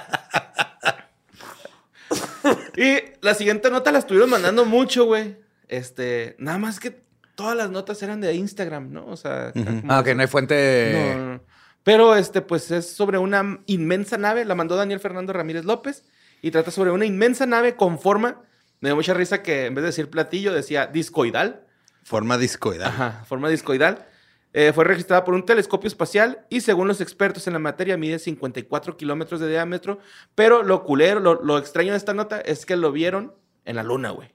[2.81, 5.37] y la siguiente nota la estuvieron mandando mucho, güey.
[5.67, 7.01] Este, nada más que
[7.35, 9.05] todas las notas eran de Instagram, ¿no?
[9.07, 9.51] O sea,
[9.87, 10.91] Ah, ok, no hay fuente.
[10.93, 11.41] no, no, no.
[11.83, 14.45] Pero este, pues es sobre una inmensa nave.
[14.45, 16.03] La mandó Daniel Fernando Ramírez López.
[16.41, 18.41] Y trata sobre una inmensa nave con forma.
[18.81, 21.65] Me dio mucha risa que en vez de decir platillo decía discoidal.
[22.03, 22.89] Forma discoidal.
[22.89, 24.05] Ajá, forma discoidal.
[24.51, 28.17] Eh, fue registrada por un telescopio espacial y según los expertos en la materia mide
[28.17, 29.99] 54 kilómetros de diámetro.
[30.33, 33.33] Pero lo culero, lo, lo extraño de esta nota es que lo vieron
[33.65, 34.29] en la luna, güey.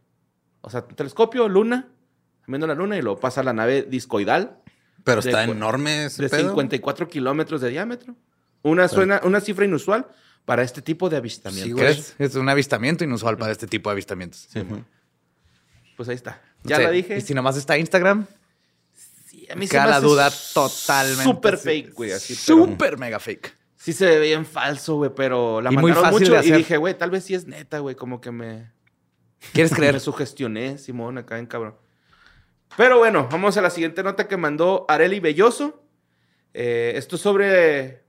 [0.61, 1.89] O sea, telescopio, luna,
[2.47, 4.61] viendo la luna y luego pasa la nave discoidal
[5.03, 6.51] Pero De está enorme ese de pedo.
[6.51, 8.15] 54 kilómetros de diámetro.
[8.63, 10.07] Una, suena, una cifra inusual
[10.45, 11.75] para este tipo de avistamiento.
[11.77, 11.83] Sí.
[11.83, 12.15] ¿Crees?
[12.19, 14.49] Es un avistamiento inusual para este tipo de avistamientos.
[15.97, 16.41] Pues ahí está.
[16.63, 16.83] Ya Sí.
[16.83, 17.19] la dije.
[17.19, 18.27] Y si nomás está Instagram,
[19.51, 21.23] a mí se queda me duda totalmente.
[21.25, 22.11] Súper fake, güey.
[22.19, 23.57] Súper mega fake.
[23.77, 26.77] Sí se ve bien falso, güey, pero la Y muy fácil mucho de y dije,
[26.79, 28.73] güey, tal vez sí es neta, güey, como que me,
[29.53, 30.01] ¿Quieres me creer?
[30.01, 31.77] sugestioné, Simón, acá en cabrón.
[32.77, 35.85] Pero bueno, vamos a la siguiente nota que mandó Areli Belloso.
[36.55, 38.05] Eh, esto es sobre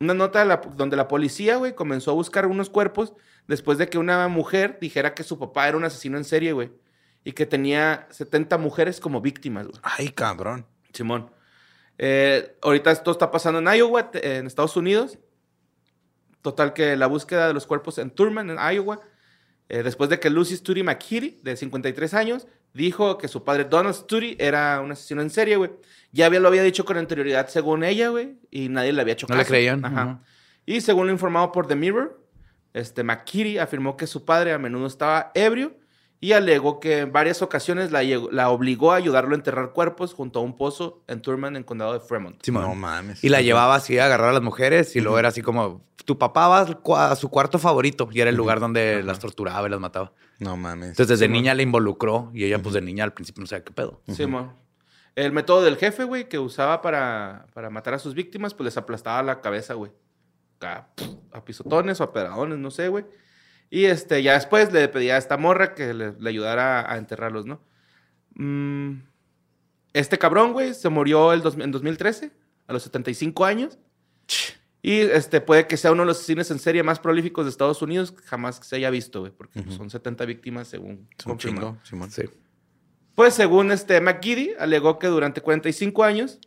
[0.00, 3.12] Una nota la- donde la policía, güey, comenzó a buscar unos cuerpos
[3.46, 6.72] después de que una mujer dijera que su papá era un asesino en serie, güey.
[7.22, 9.78] Y que tenía 70 mujeres como víctimas, güey.
[9.82, 10.66] Ay, cabrón.
[10.92, 11.30] Simón.
[11.98, 15.18] Eh, ahorita esto está pasando en Iowa, en Estados Unidos.
[16.42, 19.00] Total que la búsqueda de los cuerpos en Turman, en Iowa,
[19.68, 23.94] eh, después de que Lucy Studi McKitty, de 53 años, dijo que su padre Donald
[23.94, 25.70] Studi era un asesino en serie, güey.
[26.12, 29.26] Ya había, lo había dicho con anterioridad según ella, güey, y nadie le había hecho
[29.28, 29.50] No le caso.
[29.50, 30.22] creían, Ajá.
[30.64, 32.18] Y según lo informado por The Mirror,
[32.72, 35.76] este, McKitty afirmó que su padre a menudo estaba ebrio
[36.20, 40.12] y alegó que en varias ocasiones la, llegó- la obligó a ayudarlo a enterrar cuerpos
[40.14, 42.36] junto a un pozo en Turman, en condado de Fremont.
[42.42, 42.62] Simón.
[42.62, 43.24] No mames.
[43.24, 46.18] Y la llevaba así a agarrar a las mujeres y luego era así como, tu
[46.18, 49.80] papá va a su cuarto favorito y era el lugar donde las torturaba y las
[49.80, 50.12] mataba.
[50.38, 50.90] No mames.
[50.90, 53.72] Entonces desde niña le involucró y ella pues de niña al principio no sabía qué
[53.72, 54.00] pedo.
[54.08, 54.52] Simón.
[55.16, 58.76] El método del jefe, güey, que usaba para, para matar a sus víctimas, pues les
[58.76, 59.90] aplastaba la cabeza, güey.
[60.56, 63.04] Acá, pf, A pisotones o a pedradones, no sé, güey.
[63.70, 67.46] Y este, ya después le pedía a esta morra que le, le ayudara a, enterrarlos,
[67.46, 67.62] ¿no?
[68.34, 69.02] Mm,
[69.92, 72.32] este cabrón, güey, se murió el dos- en 2013,
[72.66, 73.78] a los 75 años.
[74.82, 77.82] Y este, puede que sea uno de los asesinos en serie más prolíficos de Estados
[77.82, 81.72] Unidos jamás que se haya visto, güey, porque pues, son 70 víctimas según confirmado.
[81.82, 82.10] chingo, Simón.
[82.10, 82.22] Sí.
[83.14, 86.38] Pues según este McGiddy, alegó que durante 45 años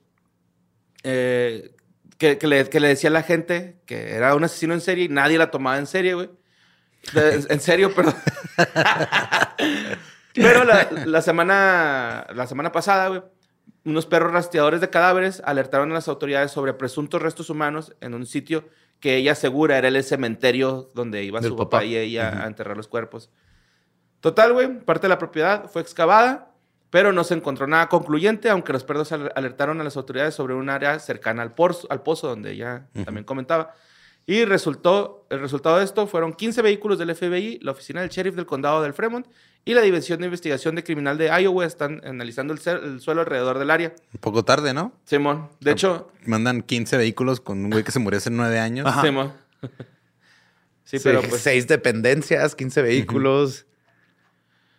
[1.03, 1.75] eh,
[2.17, 5.05] que, que le, que le decía a la gente que era un asesino en serie
[5.05, 6.29] y nadie la tomaba en serio, güey.
[7.11, 8.15] De- en serio, perdón.
[10.33, 13.21] Pero la, la semana, la semana pasada, güey,
[13.85, 18.25] unos perros rastreadores de cadáveres alertaron a las autoridades sobre presuntos restos humanos en un
[18.25, 18.67] sitio
[18.99, 21.85] que ella asegura era el cementerio donde iba Del su papá, papá.
[21.85, 23.29] y ella a enterrar los cuerpos.
[24.21, 26.51] Total, güey, parte de la propiedad fue excavada,
[26.89, 30.53] pero no se encontró nada concluyente, aunque los perros al- alertaron a las autoridades sobre
[30.53, 33.75] un área cercana al, porzo- al pozo, donde ella también comentaba.
[34.25, 38.35] Y resultó, el resultado de esto fueron 15 vehículos del FBI, la oficina del sheriff
[38.35, 39.27] del condado del Fremont
[39.65, 43.69] y la División de Investigación de Criminal de Iowa están analizando el, suelo alrededor del
[43.69, 43.93] área.
[44.13, 44.93] Un poco tarde, ¿no?
[45.05, 48.89] Simón, de hecho, Mandan 15 vehículos con un güey que se murió hace 9 años.
[49.01, 49.33] Simón.
[49.61, 49.67] Sí,
[50.85, 51.41] Sí, pero pues...
[51.41, 53.65] Seis dependencias, 15 vehículos.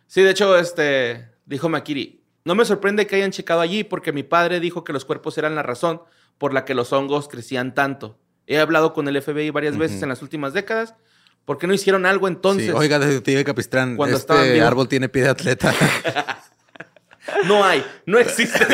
[0.06, 4.22] Sí, de hecho, este, dijo Makiri, no me sorprende que hayan checado allí porque mi
[4.22, 6.02] padre dijo que los cuerpos eran la razón
[6.38, 8.18] por la que los hongos crecían tanto.
[8.46, 10.94] He hablado con el FBI varias veces en las últimas décadas.
[11.44, 12.66] ¿Por qué no hicieron algo entonces?
[12.66, 15.74] Sí, Oiga, detective Capistrán, Cuando este árbol tiene pie de atleta.
[17.46, 18.66] No hay, no existe.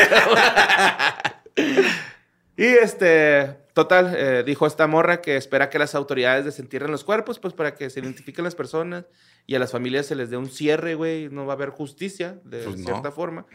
[2.57, 7.39] y este, total, eh, dijo esta morra que espera que las autoridades desentierren los cuerpos,
[7.39, 9.05] pues para que se identifiquen las personas
[9.47, 11.29] y a las familias se les dé un cierre, güey.
[11.31, 12.85] No va a haber justicia de Pues no.
[12.87, 13.47] cierta forma.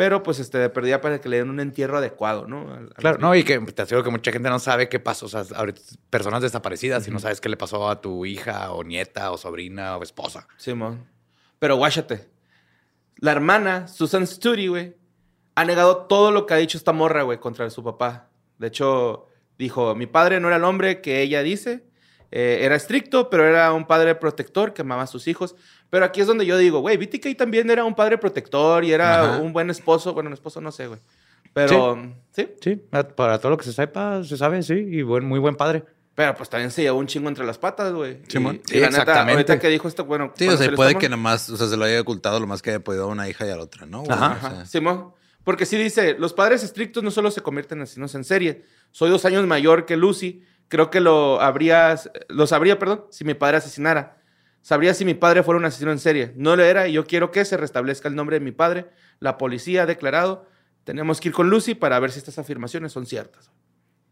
[0.00, 2.72] Pero pues este, de perdida para que le den un entierro adecuado, ¿no?
[2.72, 5.26] Al- Claro, no, y que te aseguro que mucha gente no sabe qué pasó.
[5.26, 8.82] O sea, ahorita personas desaparecidas y no sabes qué le pasó a tu hija o
[8.82, 10.48] nieta o sobrina o esposa.
[10.56, 11.06] Simón.
[11.58, 12.30] Pero guáchate.
[13.16, 14.96] La hermana, Susan Studi, güey,
[15.54, 18.30] ha negado todo lo que ha dicho esta morra, güey, contra su papá.
[18.56, 19.26] De hecho,
[19.58, 21.84] dijo, mi padre no era el hombre que ella dice.
[22.32, 25.56] Eh, era estricto, pero era un padre protector que amaba a sus hijos.
[25.90, 29.24] Pero aquí es donde yo digo, güey, BTK también era un padre protector y era
[29.34, 29.38] Ajá.
[29.42, 30.14] un buen esposo.
[30.14, 31.00] Bueno, un esposo no sé, güey.
[31.52, 32.48] Pero, ¿sí?
[32.60, 35.82] Sí, para todo lo que se sepa, se sabe, sí, y buen, muy buen padre.
[36.14, 38.12] Pero pues también se llevó un chingo entre las patas, güey.
[38.12, 39.32] Y- Sí, y la neta, exactamente.
[39.32, 40.32] ahorita que dijo esto, bueno.
[40.36, 42.38] Sí, o sea, se puede que mor- nada más, o sea, se lo haya ocultado
[42.38, 44.00] lo más que haya podido a una hija y a la otra, ¿no?
[44.02, 44.12] güey?
[44.12, 44.36] Ajá.
[44.36, 45.12] O sea, Ajá, Simón.
[45.42, 48.64] Porque sí dice, los padres estrictos no solo se convierten en asesinos en serie.
[48.92, 50.44] Soy dos años mayor que Lucy.
[50.70, 54.22] Creo que lo habría, lo sabría, perdón, si mi padre asesinara.
[54.62, 56.32] Sabría si mi padre fuera un asesino en serie.
[56.36, 58.88] No lo era y yo quiero que se restablezca el nombre de mi padre.
[59.18, 60.46] La policía ha declarado,
[60.84, 63.50] tenemos que ir con Lucy para ver si estas afirmaciones son ciertas.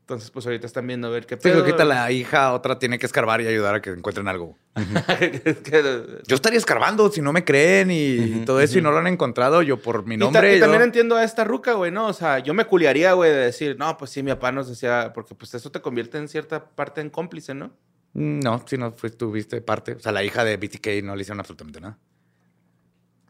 [0.08, 1.62] Entonces, pues ahorita están viendo a ver qué pedo.
[1.62, 4.56] que quita la hija, otra tiene que escarbar y ayudar a que encuentren algo.
[4.74, 8.96] Es que- Yo estaría escarbando si no me creen y todo eso y no lo
[8.96, 9.60] han encontrado.
[9.60, 10.56] Yo por mi Y ta- nombre.
[10.56, 12.06] Y, también yo- entiendo a esta ruca, güey, ¿no?
[12.06, 15.12] O sea, yo me culiaría, güey, de decir, no, pues sí, mi papá nos decía,
[15.14, 17.70] porque pues eso te convierte en cierta parte en cómplice, ¿no?
[18.14, 19.92] No, si no fuiste, tuviste parte.
[19.92, 21.98] O sea, la hija de BTK no le hicieron absolutamente nada.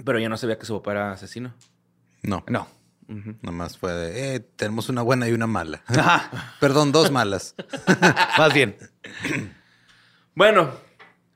[0.05, 1.55] Pero yo no sabía que su papá era asesino.
[2.23, 2.69] no, No.
[3.09, 3.37] Ujú.
[3.43, 5.83] nomás fue de, eh, tenemos una buena y una mala.
[5.87, 6.55] Ajá.
[6.61, 7.55] Perdón, dos malas.
[8.39, 8.77] Más bien.
[10.35, 10.71] Bueno,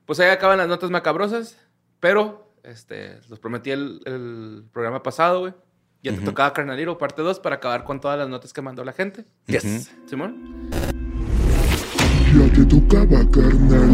[0.04, 1.56] pues ahí acaban las notas macabrosas,
[1.98, 5.54] pero, este, los prometí el, el programa pasado, güey.
[6.02, 8.92] Ya te tocaba Carnalero, parte 2, para acabar con todas las notas que mandó la
[8.92, 9.24] gente.
[9.46, 9.92] Yes.
[10.06, 10.68] Simón.
[12.36, 13.90] Ya te tocaba, carnal.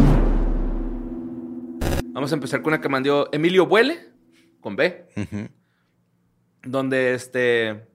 [2.12, 4.08] Vamos a empezar con una que mandó Emilio Buele,
[4.60, 5.06] con B.
[6.62, 7.86] Donde este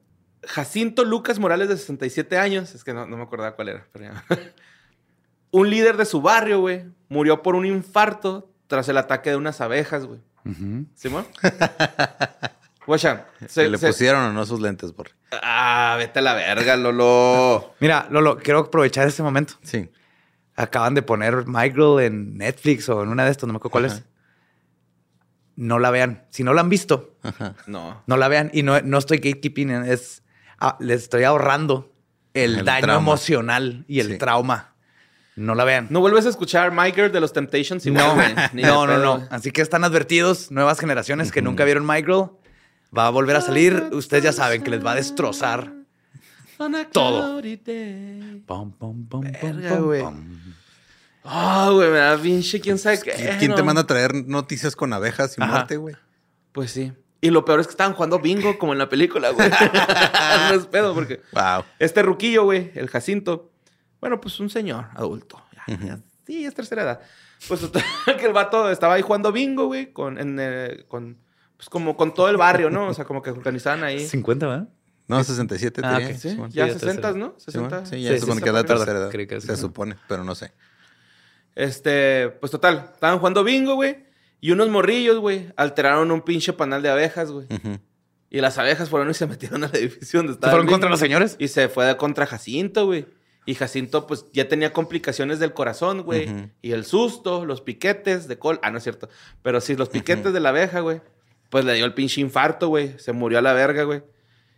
[0.45, 4.05] Jacinto Lucas Morales de 67 años, es que no, no me acordaba cuál era, pero
[4.05, 4.23] ya.
[5.51, 9.61] un líder de su barrio, güey, murió por un infarto tras el ataque de unas
[9.61, 10.19] abejas, güey.
[10.95, 11.25] ¿Simón?
[12.85, 15.11] Guacha, ¿Se, se- le se- pusieron o no sus lentes, Borre?
[15.31, 17.73] Ah, vete a la verga, Lolo.
[17.79, 19.53] Mira, Lolo, quiero aprovechar este momento.
[19.63, 19.89] Sí.
[20.55, 23.85] Acaban de poner Michael en Netflix o en una de estas, no me acuerdo cuál
[23.85, 24.03] es.
[25.55, 26.23] No la vean.
[26.29, 27.55] Si no la han visto, Ajá.
[27.67, 28.01] No.
[28.07, 28.49] no la vean.
[28.53, 30.23] Y no, no estoy gatekeeping, es...
[30.59, 31.91] ah, les estoy ahorrando
[32.33, 33.01] el, El daño trauma.
[33.01, 34.17] emocional y el Sí.
[34.17, 34.73] trauma.
[35.35, 35.87] No la vean.
[35.89, 38.41] No vuelves a escuchar My Girl de los Temptations igual, No.
[38.53, 39.27] Ni no, no, no.
[39.31, 42.31] Así que están advertidos, nuevas generaciones que nunca vieron My Girl.
[42.95, 43.89] Va a volver a salir.
[43.93, 45.71] Ustedes ya saben que les va a destrozar
[46.91, 47.41] todo.
[48.45, 49.79] Pum, pum, pum, Verga,
[51.23, 51.87] pum, güey.
[51.87, 53.35] Ah, me da pinche quién sabe qué.
[53.39, 55.51] ¿Quién te manda a traer noticias con abejas y Ajá.
[55.51, 55.95] muerte, güey?
[56.51, 56.93] Pues sí.
[57.21, 59.49] Y lo peor es que estaban jugando bingo como en la película, güey.
[60.49, 61.21] no es pedo porque...
[61.31, 61.63] Wow.
[61.79, 63.51] Este ruquillo, güey, el Jacinto.
[64.01, 65.41] Bueno, pues un señor adulto.
[65.67, 66.99] Ya, ya, sí, es tercera edad.
[67.47, 67.61] Pues
[68.19, 71.17] que el vato estaba ahí jugando bingo, güey, con, en, eh, con,
[71.55, 72.87] pues como con todo el barrio, ¿no?
[72.87, 74.05] O sea, como que organizaban ahí.
[74.05, 74.67] 50, ¿verdad?
[75.07, 76.13] No, 67 Ah, tenía.
[76.13, 76.19] ok.
[76.19, 77.11] Sí, ya Sí, ya 60, tercera.
[77.13, 77.35] ¿no?
[77.37, 77.69] Simón.
[77.69, 77.85] 60.
[77.85, 79.39] Sí, ya Sí, se supone sí, que es la tercera edad.
[79.39, 80.51] Se supone, pero no sé.
[81.55, 84.05] Este, pues total, estaban jugando bingo, güey.
[84.41, 87.47] Y unos morrillos, güey, alteraron un pinche panal de abejas, güey.
[87.49, 87.79] Ujú.
[88.29, 90.51] Y las abejas fueron y se metieron al edificio donde ¿Se estaba.
[90.51, 91.35] fueron contra los señores?
[91.39, 93.05] Y se fue de contra Jacinto, güey.
[93.45, 96.51] Y Jacinto, pues, ya tenía complicaciones del corazón, güey.
[96.61, 98.59] Y el susto, los piquetes de col...
[98.63, 99.09] Ah, no es cierto.
[99.41, 101.01] Pero sí, los piquetes de la abeja, güey.
[101.49, 102.97] Pues le dio el pinche infarto, güey.
[102.99, 104.01] Se murió a la verga, güey.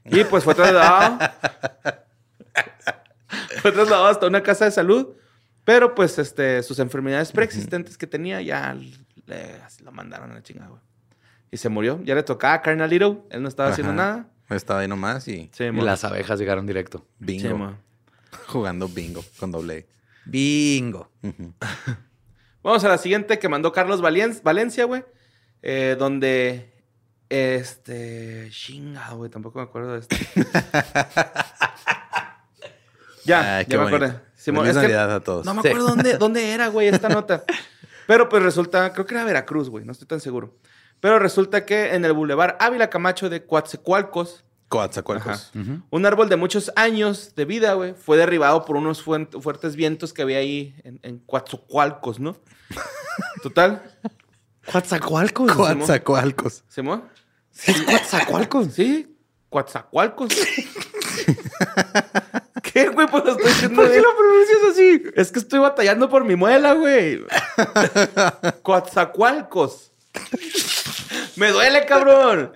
[0.05, 1.17] Y pues fue trasladado...
[3.61, 5.15] fue trasladado hasta una casa de salud.
[5.65, 8.73] Pero, pues, este, sus enfermedades preexistentes que tenía ya
[9.25, 10.81] le, lo mandaron a la chingada, güey.
[11.51, 11.99] Y se murió.
[12.03, 13.25] Ya le tocaba a Carnalito.
[13.29, 14.27] Él no estaba haciendo nada.
[14.49, 17.07] Estaba ahí nomás y Sí, Y las abejas llegaron directo.
[17.19, 17.69] bingo.
[17.69, 17.75] Sí.
[18.47, 19.87] Jugando bingo con doble
[20.25, 21.11] Bingo.
[21.23, 21.27] E.
[21.29, 21.53] Ujú.
[22.63, 25.03] Vamos a la siguiente que mandó Carlos Valien- Valencia, güey.
[25.61, 26.73] eh, donde.
[27.29, 28.49] Este.
[28.51, 29.31] Chinga, güey.
[29.31, 30.15] Tampoco me acuerdo de esto.
[33.25, 34.21] ya, Ay, ya me bonito.
[34.45, 35.45] Simón, es que a todos.
[35.45, 35.69] No me Sí.
[35.69, 37.43] acuerdo dónde, dónde era, güey, esta nota.
[38.07, 39.83] Pero pues resulta, creo que era Veracruz, güey.
[39.83, 40.55] No estoy tan seguro.
[40.99, 45.51] Pero resulta que en el bulevar Ávila Camacho de Coatzacoalcos, Coatzacoalcos.
[45.55, 45.81] Ajá.
[45.89, 50.21] un árbol de muchos años de vida, güey, fue derribado por unos fuertes vientos que
[50.21, 52.37] había ahí en, en Coatzacoalcos, ¿no?
[53.43, 53.81] Total.
[54.71, 55.51] ¿Coatzacoalcos?
[55.53, 56.63] Coatzacoalcos.
[56.67, 57.03] ¿Simón?
[57.65, 58.73] ¿Es Coatzacoalcos?
[58.73, 59.15] Sí,
[59.49, 60.29] Coatzacoalcos.
[62.71, 63.07] ¿Qué, güey?
[63.07, 65.03] Pues lo estoy diciendo ¿Por qué lo pronuncias así?
[65.15, 67.25] Es que estoy batallando por mi muela, güey.
[68.63, 69.91] Coatzacoalcos.
[71.35, 72.53] Me duele, cabrón.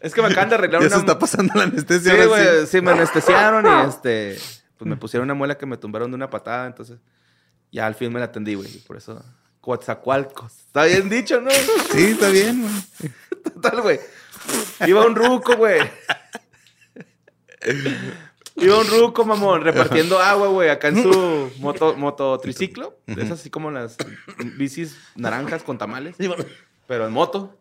[0.00, 0.96] Es que me acaban de arreglar Ya una...
[0.96, 2.12] se está pasando la anestesia.
[2.12, 2.66] Sí, güey.
[2.66, 4.38] Sí, me anestesiaron y este...
[4.78, 6.98] Pues me pusieron una muela que me tumbaron de una patada, entonces...
[7.72, 8.70] Ya al fin me la atendí, güey.
[8.86, 9.22] Por eso...
[9.60, 10.52] Coatzacoalcos.
[10.66, 11.50] Está bien dicho, ¿no?
[11.50, 13.12] Sí, está bien, güey.
[13.42, 14.00] Total, güey.
[14.86, 15.80] Iba un ruco, güey.
[18.56, 22.98] Iba un ruco, mamón, repartiendo agua, güey, acá en su moto, mototriciclo.
[23.06, 23.96] De esas así como las
[24.56, 26.16] bicis naranjas con tamales.
[26.86, 27.54] Pero en moto.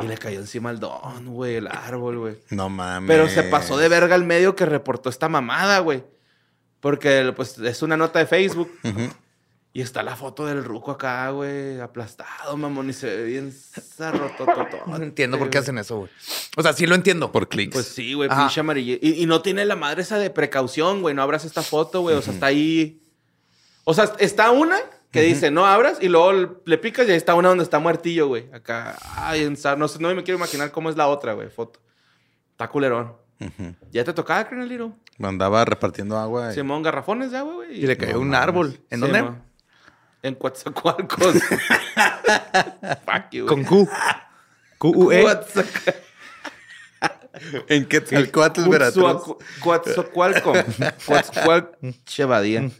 [0.00, 2.38] Y le cayó encima el don, güey, el árbol, güey.
[2.50, 3.08] No mames.
[3.08, 6.04] Pero se pasó de verga el medio que reportó esta mamada, güey.
[6.80, 8.70] Porque, pues, es una nota de Facebook.
[8.84, 9.08] Ujú.
[9.76, 14.80] Y está la foto del ruco acá, güey, aplastado, mamón, y se ve bien zarrotototote,
[14.86, 16.10] No entiendo por qué hacen eso, güey.
[16.56, 17.30] O sea, sí lo entiendo.
[17.30, 17.74] Por clics.
[17.74, 18.96] Pues sí, güey, pinche amarillo.
[19.02, 21.14] Y, y no tiene la madre esa de precaución, güey.
[21.14, 22.16] No abras esta foto, güey.
[22.16, 23.02] O sea, está ahí.
[23.84, 24.78] O sea, está una
[25.10, 28.28] que dice no abras y luego le picas y ahí está una donde está muertillo,
[28.28, 28.50] güey.
[28.54, 28.96] Acá.
[29.14, 31.80] Ay, en no sé, no me quiero imaginar cómo es la otra, güey, foto.
[32.52, 33.12] Está culerón.
[33.92, 34.94] Ya te tocaba, Crenaliro.
[35.22, 36.50] Andaba repartiendo agua.
[36.50, 37.78] y- Simón, garrafones de agua, güey.
[37.84, 38.42] Y le cayó No un mames.
[38.42, 38.80] árbol.
[38.88, 39.24] ¿En dónde?
[40.26, 41.34] En Coatzacoalcos.
[43.06, 43.64] Fuck you, Con.
[43.64, 43.88] Q.
[44.78, 45.24] Q-U-E.
[47.68, 49.04] En Quetzalcoatl, Veracruz.
[49.04, 50.52] Coatzaco- Coatzacoalco.
[51.06, 52.70] Coatzacoalchevadía.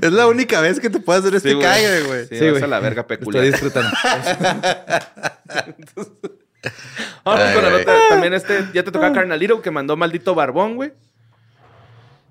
[0.00, 1.66] Es la única vez que te puedo hacer este güey.
[1.66, 2.26] cague, güey.
[2.28, 2.64] Sí, Sí, vas güey.
[2.64, 3.44] a la verga Estoy peculiar.
[3.44, 3.90] disfrutando.
[7.24, 7.94] Vamos con la nota.
[8.08, 10.92] También este, ya te tocaba Carnalito que mandó maldito barbón, güey.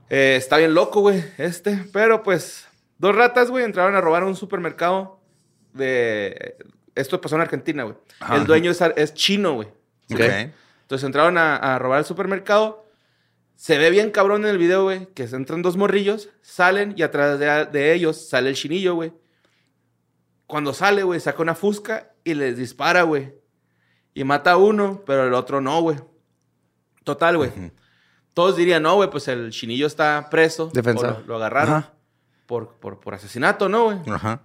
[0.10, 1.86] Eh, está bien loco, güey, este.
[1.94, 2.67] Pero pues,
[2.98, 5.20] dos ratas, güey, entraron a robar a un supermercado
[5.74, 6.58] de...
[6.96, 7.96] Esto pasó en Argentina, güey.
[8.34, 9.68] El dueño es, es chino, güey.
[10.12, 10.20] Ok.
[10.20, 12.86] Entonces entraron a, a robar al supermercado.
[13.56, 17.02] Se ve bien cabrón en el video, güey, que se entran dos morrillos, salen y
[17.02, 19.14] atrás de, de ellos sale el chinillo, güey.
[20.46, 23.34] Cuando sale, güey, saca una fusca y les dispara, güey.
[24.14, 25.98] Y mata a uno, pero el otro no, güey.
[27.04, 27.52] Total, güey.
[28.34, 30.70] Todos dirían, no, güey, pues el chinillo está preso.
[30.74, 31.20] Defensa.
[31.22, 31.76] Lo, lo agarraron.
[31.76, 31.94] Ajá.
[32.48, 33.98] Por, por, por asesinato, ¿no, güey?
[34.12, 34.42] Ajá.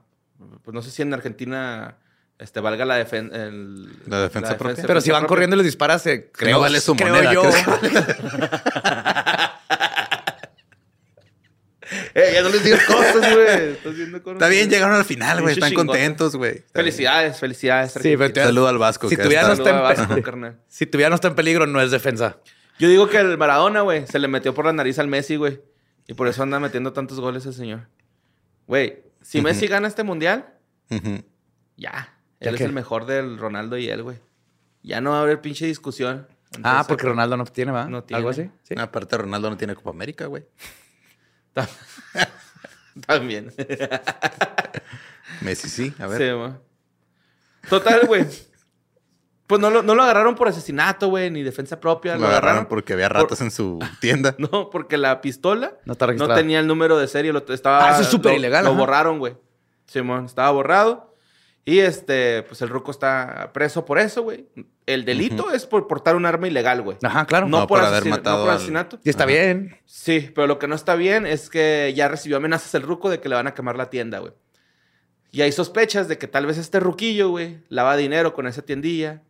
[0.62, 1.96] Pues no sé si en Argentina
[2.38, 4.84] este, valga la, defen- el- La defensa propia.
[4.86, 5.28] Pero si van propia.
[5.28, 7.42] corriendo y les disparas, eh, creo, vale su creo moneda, yo.
[7.42, 7.64] ¿crees
[12.14, 13.76] Eh, ya no les digas cosas, güey.
[14.32, 15.54] Está bien, llegaron al final, güey.
[15.54, 15.88] Están chingote.
[15.88, 16.62] contentos, güey.
[16.72, 17.92] Felicidades, felicidades.
[17.92, 18.46] Sí, pero Argentina.
[18.46, 19.08] Saludo al Vasco.
[19.08, 20.58] Si tuviera está- no está en Vasco, carnal.
[20.68, 22.38] Si tu vida no está en peligro, no es defensa.
[22.78, 25.60] Yo digo que el Maradona, güey, se le metió por la nariz al Messi, güey.
[26.06, 27.88] Y por eso anda metiendo tantos goles el señor.
[28.66, 29.40] Güey, si.
[29.40, 30.54] Messi gana este mundial,
[30.88, 30.98] ya.
[31.76, 32.64] ¿Ya Él qué?
[32.64, 34.18] es el mejor del Ronaldo y él, güey.
[34.82, 36.26] Ya no va a haber pinche discusión.
[36.62, 37.86] Ah, porque Ronaldo no tiene, ¿va?
[37.86, 38.18] No tiene.
[38.18, 38.50] Algo así.
[38.64, 38.74] Sí.
[38.76, 40.44] Aparte, Ronaldo no tiene Copa América, güey.
[43.06, 43.52] También.
[45.40, 45.94] Messi sí.
[45.98, 46.18] A ver.
[46.18, 46.58] Sí, ma.
[47.68, 48.26] Total, güey.
[49.52, 52.16] Pues no lo, no lo agarraron por asesinato, güey, ni defensa propia.
[52.16, 54.34] Lo agarraron porque había ratas en su tienda.
[54.38, 57.32] No, porque la pistola No tenía el número de serie.
[57.34, 58.78] Lo, estaba, Ah, eso es súper lo- ilegal, Lo ajá.
[58.80, 59.36] borraron, güey.
[59.86, 61.14] Simón, estaba borrado.
[61.66, 64.48] Y este, pues el ruco está preso por eso, güey.
[64.86, 66.96] El delito es por portar un arma ilegal, güey.
[67.02, 67.46] Ajá, claro.
[67.46, 68.98] No, No, por, por haber asesin- no matado por al- asesinato.
[69.04, 69.32] Y está Ajá.
[69.32, 69.76] bien.
[69.84, 73.20] Sí, pero lo que no está bien es que ya recibió amenazas el ruco de
[73.20, 74.32] que le van a quemar la tienda, güey.
[75.30, 79.22] Y hay sospechas de que tal vez este ruquillo, güey, lava dinero con esa tiendilla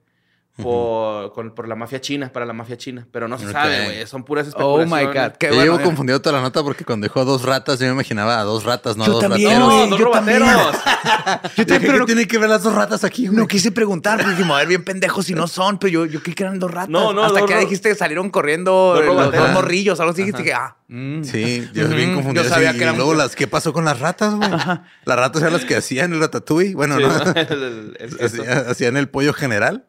[0.61, 3.07] por, con- por la mafia china, para la mafia china.
[3.11, 4.07] Pero no se sabe, güey.
[4.07, 5.15] Son puras Oh especulaciones.
[5.15, 5.37] my God.
[5.39, 5.73] Qué Yo bueno.
[5.73, 5.85] llevo eh.
[5.85, 8.97] confundido toda la nota porque cuando dijo dos ratas, yo me imaginaba a dos ratas,
[8.97, 9.69] no a Yo dos también, rateros.
[9.75, 10.43] No, dos yo también.
[10.43, 10.71] Yo
[11.57, 13.37] ¿Qué también, pero no, tiene que ver las dos ratas aquí, güey?
[13.39, 16.23] no quise preguntar porque dijimos, a ver, bien pendejos si no son, pero yo, yo
[16.23, 16.91] creí que eran dos ratas.
[16.91, 20.23] No, no, Hasta dos que dijiste que salieron corriendo Dos los dos morrillos, algo así,
[20.23, 21.23] dijiste que, ah, mm.
[21.25, 22.45] Sí, yo Ujú, bien confundido.
[22.45, 24.51] yo sabía que eran- Y luego, las, ¿qué pasó con las ratas, güey?
[24.51, 26.75] Las ratas eran las que hacían el ratatouille.
[26.75, 28.53] Bueno, Sí, no.
[28.71, 29.87] hacían el pollo general.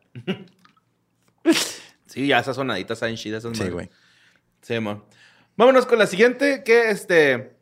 [2.06, 3.44] Sí, ya esas sonaditas saben chidas.
[3.44, 3.90] esas Sí, güey.
[4.62, 5.04] Sí, man.
[5.56, 7.58] Vámonos con la siguiente, que este.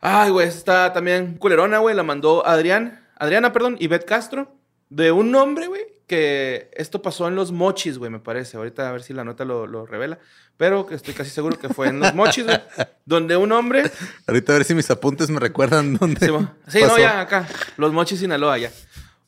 [0.00, 1.94] Ay, güey, está también culerona, güey.
[1.94, 3.06] La mandó Adrián.
[3.16, 4.56] Adriana, perdón, Ivette Castro.
[4.88, 8.56] De un hombre, güey, que esto pasó en los mochis, güey, me parece.
[8.56, 10.18] Ahorita a ver si la nota lo, lo revela.
[10.56, 12.60] Pero que estoy casi seguro que fue en los mochis, güey.
[13.04, 13.90] donde un hombre.
[14.26, 16.26] Ahorita a ver si mis apuntes me recuerdan dónde.
[16.68, 17.48] Sí, no, ya, acá.
[17.76, 18.70] Los mochis, Sinaloa, ya.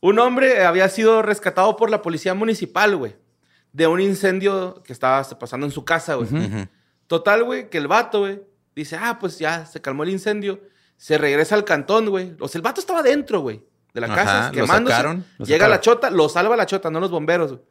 [0.01, 3.15] Un hombre había sido rescatado por la policía municipal, güey.
[3.73, 6.29] De un incendio que estaba pasando en su casa, güey.
[7.07, 8.43] Total, güey, que el vato, güey,
[8.75, 10.61] dice, ah, pues ya se calmó el incendio.
[10.97, 12.35] Se regresa al cantón, güey.
[12.41, 14.97] O sea, el vato estaba dentro, güey, de la Ajá, casa, lo quemándose.
[14.97, 15.25] sacaron.
[15.39, 17.63] Lo Llega la chota, lo salva la chota, no los bomberos, güey.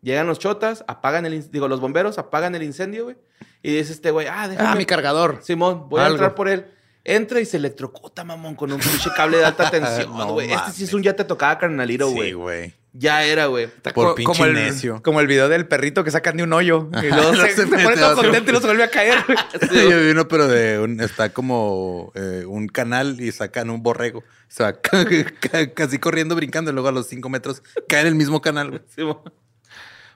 [0.00, 1.50] Llegan los chotas, apagan el...
[1.50, 3.16] Digo, los bomberos apagan el incendio, güey.
[3.62, 4.68] Y dice este güey, ah, déjame...
[4.68, 5.40] Ah, mi cargador.
[5.42, 6.66] Simón, voy a entrar por él.
[7.04, 10.52] Entra y se electrocuta, mamón, con un pinche cable de alta tensión, No güey.
[10.52, 12.28] este sí es un ya te tocaba carnalito, güey.
[12.28, 12.74] Sí, güey.
[12.98, 13.68] Ya era, güey.
[13.68, 15.00] Por Co- pinche como el, necio.
[15.02, 16.88] Como el video del perrito que sacan de un hoyo.
[17.02, 19.18] Y luego se, Se se pone todo contento y no se vuelve a caer.
[19.26, 19.90] güey.
[19.90, 24.18] Yo vi uno, pero de un, está como eh, un canal y sacan un borrego.
[24.18, 25.06] O sea, ca-
[25.40, 28.70] ca- casi corriendo, brincando, y luego a los cinco metros cae en el mismo canal,
[28.70, 28.82] güey.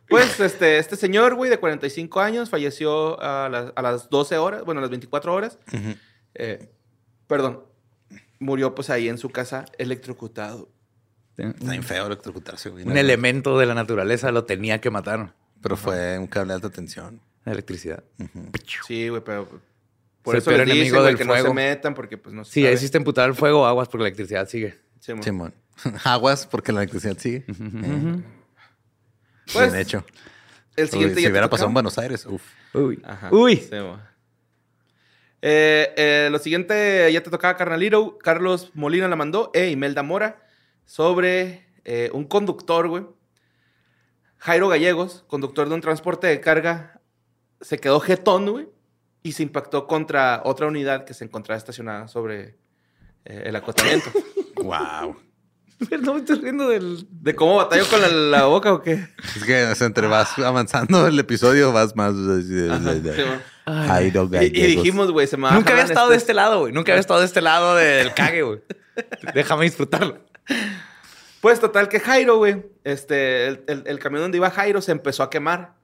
[0.09, 4.65] Pues este, este señor, güey, de 45 años, falleció a las, a las 12 horas,
[4.65, 5.59] bueno, a las 24 horas.
[6.35, 6.69] Eh,
[7.27, 7.65] perdón.
[8.39, 10.69] Murió pues ahí en su casa electrocutado.
[11.37, 12.85] Está bien feo electrocutarse, güey.
[12.87, 15.35] Un elemento de la naturaleza lo tenía que matar.
[15.63, 17.21] Pero fue un cable de alta tensión.
[17.47, 18.03] Electricidad.
[18.87, 19.49] Sí, güey, pero
[20.23, 21.55] por Es eso el les enemigo dicen, del que no se fuego.
[21.55, 22.73] metan porque pues no se Sí, sabe.
[22.75, 24.79] existe emputar el fuego aguas porque la electricidad sigue.
[25.01, 25.23] Simón.
[25.23, 25.55] Simón.
[26.05, 27.45] Aguas, porque la electricidad sigue.
[27.49, 28.23] Eh,
[29.53, 30.05] Pues, bien hecho.
[30.77, 32.43] El Uy, siguiente si ya te hubiera pasado en Buenos Aires, uf.
[32.75, 33.01] Uy.
[33.05, 33.29] Ajá.
[33.33, 33.57] Uy.
[33.57, 34.01] Simón.
[35.43, 38.17] Eh, eh, lo siguiente ya te tocaba Carnalito.
[38.19, 39.51] Carlos Molina la mandó.
[39.55, 40.47] E Imelda Mora.
[40.87, 43.05] Sobre eh, un conductor, güey.
[44.39, 47.01] Jairo Gallegos, conductor de un transporte de carga,
[47.61, 48.69] se quedó jetón, güey.
[49.25, 52.57] Y se impactó contra otra unidad que se encontraba estacionada sobre
[53.25, 54.11] eh, el acotamiento.
[54.63, 55.17] Wow.
[56.03, 57.05] No me estoy riendo del.
[57.11, 59.09] ¿De cómo batalló con la, la boca o qué?
[59.35, 62.15] Es que o sea, entre vas avanzando el episodio, vas más.
[62.71, 63.41] Ajá.
[63.89, 64.53] Jairo y, y Gallegos.
[64.85, 66.73] dijimos, güey, se me Nunca había estado de este- este lado, güey.
[66.73, 68.61] Nunca había estado de este lado del cague, güey.
[69.35, 70.21] Déjame disfrutarlo.
[71.41, 75.23] Pues total que Jairo, güey, este, el, el- el camión donde iba Jairo se empezó
[75.25, 75.75] a quemar.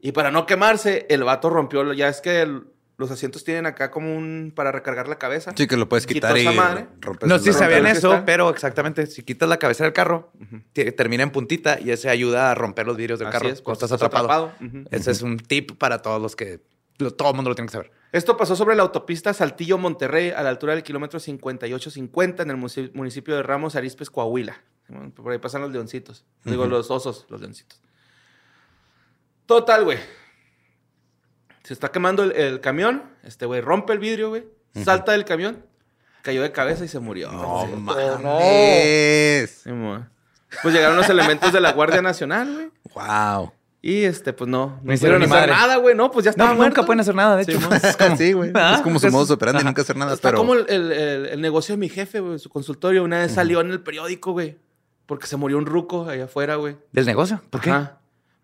[0.00, 2.64] Y para no quemarse, el vato rompió, ya es que el-
[2.98, 5.52] los asientos tienen acá como un, para recargar la cabeza.
[5.56, 6.86] Sí, que lo puedes Quitó quitar y madre.
[7.00, 10.30] rompes No si sabían eso, pero exactamente, si quitas la cabeza del carro,
[10.74, 13.62] te- termina en puntita y eso ayuda a romper los vidrios del Así carro es,
[13.62, 14.52] cuando estás atrapado.
[14.90, 16.60] Ese es un tip para todos los que...
[17.00, 17.90] lo- todo el mundo lo tiene que saber.
[18.12, 22.56] Esto pasó sobre la autopista Saltillo-Monterrey, a la altura del kilómetro 5850, en el
[22.94, 24.60] municipio de Ramos Arizpes, Coahuila.
[25.14, 26.24] Por ahí pasan los leoncitos.
[26.44, 27.80] Digo, los osos, los leoncitos.
[29.46, 29.98] Total, güey.
[31.62, 33.04] Se está quemando el, el camión.
[33.22, 34.46] Este güey rompe el vidrio, güey.
[34.84, 35.64] Salta del camión.
[36.22, 37.30] Cayó de cabeza y se murió.
[37.32, 37.72] No Sí.
[37.76, 39.62] mames.
[40.62, 42.70] Pues llegaron los elementos de la Guardia Nacional, güey.
[42.94, 43.52] Wow.
[43.82, 45.52] Y este, pues no, no No hicieron ni hacer madre.
[45.52, 45.94] nada, güey.
[45.94, 47.58] No, pues ya No, estaba nunca pueden hacer nada, de hecho.
[47.82, 48.50] Es como- Sí, güey.
[48.54, 50.38] Ah, es como su modo operandi, nunca hacer nada, Está pero...
[50.38, 53.02] como el, el- negocio de mi jefe, güey, su consultorio.
[53.04, 54.58] Una vez salió en el periódico, güey.
[55.06, 56.76] Porque se murió un ruco allá afuera, güey.
[56.92, 57.42] ¿Del negocio?
[57.50, 57.70] ¿Por qué?
[57.70, 57.98] Ajá.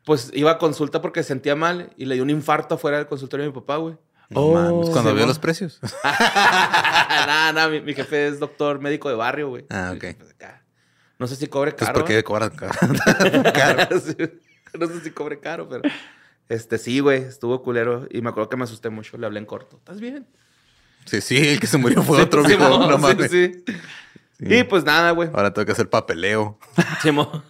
[0.05, 3.07] Pues iba a consulta porque se sentía mal y le dio un infarto afuera del
[3.07, 3.97] consultorio de mi papá, güey.
[4.31, 5.79] No Oh, mames, cuando vio los precios.
[6.05, 9.67] nada, nada, mi, mi jefe es doctor médico de barrio, güey.
[9.71, 10.05] Ah, ok.
[10.19, 10.35] Pues.
[11.19, 12.01] No sé si cobre Pues caro.
[12.01, 12.73] porque cobran caro.
[14.01, 14.15] Sí,
[14.81, 15.83] no sé si cobre caro, pero.
[16.49, 18.07] Este sí, güey, estuvo culero.
[18.11, 19.19] Y me acuerdo que me asusté mucho.
[19.19, 19.77] Le hablé en corto.
[19.79, 20.27] ¿Estás bien?
[21.05, 22.69] Sí, sí, el que se murió fue otro, Sí, viejo.
[22.69, 23.31] No sí, mames.
[23.31, 23.65] sí.
[24.39, 25.29] Y pues nada, güey.
[25.33, 26.59] Ahora tengo que hacer papeleo.
[27.03, 27.43] Sí, mo.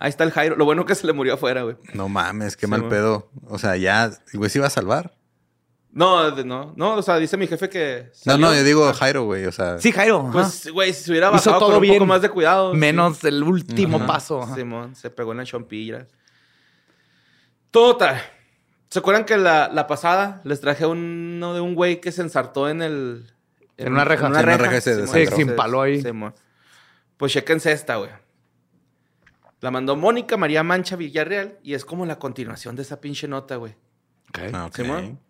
[0.00, 0.56] Ahí está el Jairo.
[0.56, 1.76] Lo bueno que se le murió afuera, güey.
[1.92, 2.88] No mames, qué Sí, mal mo.
[2.88, 3.30] pedo.
[3.48, 5.14] O sea, ya, el güey se iba a salvar.
[5.90, 8.04] No, no, no, o sea, dice mi jefe que.
[8.24, 8.46] No, salió.
[8.46, 9.46] no, yo digo Jairo, güey.
[9.46, 10.28] O sea, Sí, Jairo.
[10.32, 11.94] Pues, güey, si se hubiera Hizo bajado todo con un bien.
[11.94, 12.72] poco más de cuidado.
[12.72, 12.78] sí.
[12.78, 14.06] Menos el último Ajá.
[14.06, 14.42] paso.
[14.42, 14.54] ajá.
[14.54, 16.06] Simón, se pegó en la chompilla.
[17.70, 18.20] Total.
[18.88, 22.68] ¿Se acuerdan que la, la pasada les traje uno de un güey que se ensartó
[22.68, 23.30] en el...
[23.76, 24.26] En una reja.
[24.26, 24.70] En una en una reja.
[24.70, 24.92] reja se
[25.82, 26.02] ahí.
[27.16, 28.10] Pues chequense esta, güey.
[29.60, 33.56] La mandó Mónica María Mancha Villarreal y es como la continuación de esa pinche nota,
[33.56, 33.74] güey.
[34.30, 34.38] Ok.
[34.52, 34.76] Ah, ok.
[34.76, 35.20] Simón.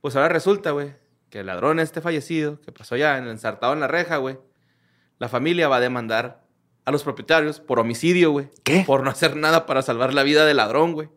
[0.00, 0.94] Pues ahora resulta, güey,
[1.30, 4.38] que el ladrón este fallecido, que pasó ya en el ensartado en la reja, güey,
[5.18, 6.44] la familia va a demandar
[6.84, 8.50] a los propietarios por homicidio, güey.
[8.62, 8.84] ¿Qué?
[8.86, 11.08] Por no hacer nada para salvar la vida del ladrón, güey.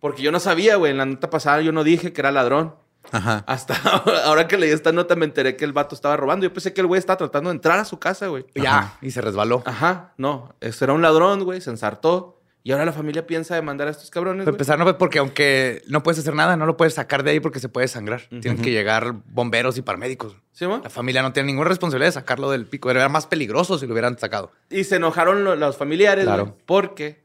[0.00, 2.74] Porque yo no sabía, güey, en la nota pasada yo no dije que era ladrón.
[3.10, 3.42] Ajá.
[3.46, 3.74] Hasta
[4.26, 6.44] ahora que leí esta nota me enteré que el vato estaba robando.
[6.44, 8.44] Yo pensé que el güey estaba tratando de entrar a su casa, güey.
[8.54, 9.62] Ya, y se resbaló.
[9.64, 10.54] Ajá, no.
[10.60, 12.34] Este era un ladrón, güey, se ensartó.
[12.64, 15.80] Y ahora la familia piensa demandar a estos cabrones, Para empezar, no fue porque aunque
[15.88, 18.22] no puedes hacer nada, no lo puedes sacar de ahí porque se puede sangrar.
[18.28, 20.36] Tienen que llegar bomberos y paramédicos.
[20.52, 20.80] ¿Sí, mo?
[20.82, 22.90] La familia no tiene ninguna responsabilidad de sacarlo del pico.
[22.90, 24.52] Era más peligroso si lo hubieran sacado.
[24.68, 26.44] Y se enojaron lo- los familiares, Claro.
[26.46, 27.24] güey, porque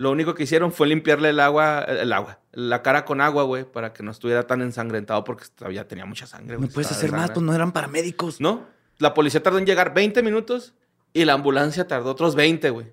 [0.00, 3.64] lo único que hicieron fue limpiarle el agua, el, agua, la cara con agua, güey,
[3.64, 6.54] para que no estuviera tan ensangrentado porque todavía tenía mucha sangre.
[6.54, 8.40] No güey, puedes estaba hacer más, pues no eran paramédicos.
[8.40, 10.72] No, la policía tardó en llegar 20 minutos
[11.12, 12.86] y la ambulancia tardó otros 20, güey.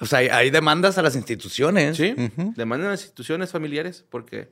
[0.00, 1.96] O sea, hay, demandas a las instituciones.
[1.96, 2.16] ¿Sí?
[2.56, 4.50] Demandan a las instituciones familiares porque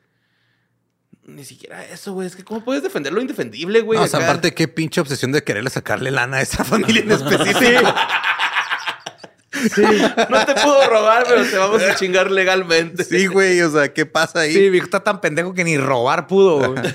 [1.24, 2.28] ni siquiera eso, güey.
[2.28, 3.98] Es que ¿cómo puedes defender lo indefendible, güey?
[3.98, 4.28] No, o sea, acá?
[4.28, 7.92] aparte, qué pinche obsesión de quererle sacarle lana a esa familia en específico.
[10.30, 13.04] No te puedo robar, pero te vamos a chingar legalmente.
[13.04, 14.52] Sí, güey, o sea, ¿qué pasa ahí?
[14.52, 16.72] Sí, viejo está tan pendejo que ni robar pudo.
[16.72, 16.94] güey.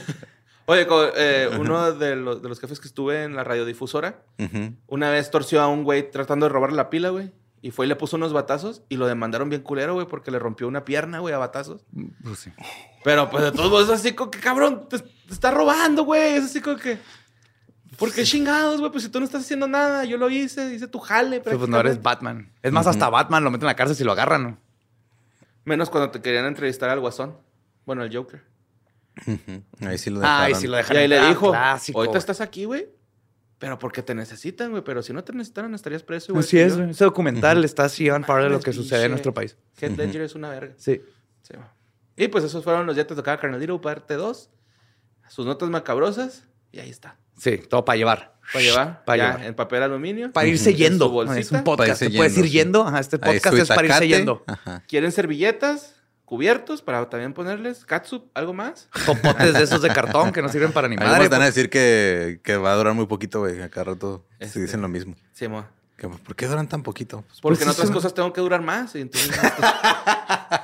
[0.66, 0.88] Oye,
[1.18, 4.24] eh, uno de los, de los jefes que estuve en la radiodifusora,
[4.88, 7.32] una vez torció a un güey tratando de robarle la pila, güey.
[7.61, 10.39] Y fue y le puso unos batazos y lo demandaron bien culero, güey, porque le
[10.39, 11.86] rompió una pierna, güey, a batazos.
[12.22, 12.51] Pues sí.
[13.05, 16.36] Pero pues de todos modos es así como que, cabrón, te, te está robando, güey.
[16.36, 16.97] Es así como que...
[17.98, 18.91] ¿Por qué chingados, güey?
[18.91, 21.39] Pues si tú no estás haciendo nada, yo lo hice, hice tu jale.
[21.41, 22.02] Pero pues no eres.
[22.02, 22.52] Batman.
[22.62, 24.44] Es más, hasta Batman lo meten a la cárcel si lo agarran.
[24.44, 24.58] ¿no?
[25.66, 27.38] Menos cuando te querían entrevistar al Guasón.
[27.86, 28.44] Bueno, al Joker.
[29.82, 30.46] Ahí sí lo dejaron.
[30.46, 31.02] Ay, sí lo Y dejaron.
[31.02, 32.00] ahí le Ah, dijo, clásico.
[32.00, 32.88] ahorita estás aquí, güey.
[33.60, 34.84] Pero porque te necesitan, güey.
[34.84, 36.44] Pero si no te necesitaran, estarías preso, güey.
[36.44, 36.89] Así es, güey.
[36.89, 39.56] ese documental está así en parte de lo que sucede en nuestro país.
[39.80, 40.74] Heath Ledger es una verga.
[40.78, 41.02] Sí.
[41.41, 41.54] Sí,
[42.16, 44.50] y pues esos fueron los Ya te tocaba Carnalito, parte 2.
[45.30, 46.46] Sus notas macabrosas.
[46.74, 47.16] Y ahí está.
[47.38, 48.34] Sí, todo para llevar.
[48.52, 49.06] Para llevar.
[49.06, 49.46] Para llevar.
[49.46, 50.32] en papel aluminio.
[50.34, 51.24] Para irse En yendo.
[51.34, 52.02] Es un Para podcast.
[52.02, 52.86] irse ¿Te puedes ir yendo?
[52.86, 54.44] Ajá, este podcast es para irse yendo.
[54.48, 54.84] Ajá.
[54.88, 55.96] ¿Quieren servilletas?
[56.26, 56.82] ¿Cubiertos?
[56.82, 57.86] Para también ponerles.
[57.86, 58.26] ¿Catsup?
[58.34, 58.90] ¿Algo más?
[59.06, 61.30] Popotes de esos de cartón que no sirven para ni madre.
[61.30, 63.62] van a decir que, que va a durar muy poquito, güey.
[63.62, 64.62] Acá rato se Este.
[64.62, 65.16] dicen lo mismo.
[65.34, 65.66] Sí, mo.
[66.26, 67.24] ¿Por qué duran tan poquito?
[67.28, 68.94] Pues, Porque Pues en otras cosas tengo que durar más.
[68.96, 69.32] Y entonces,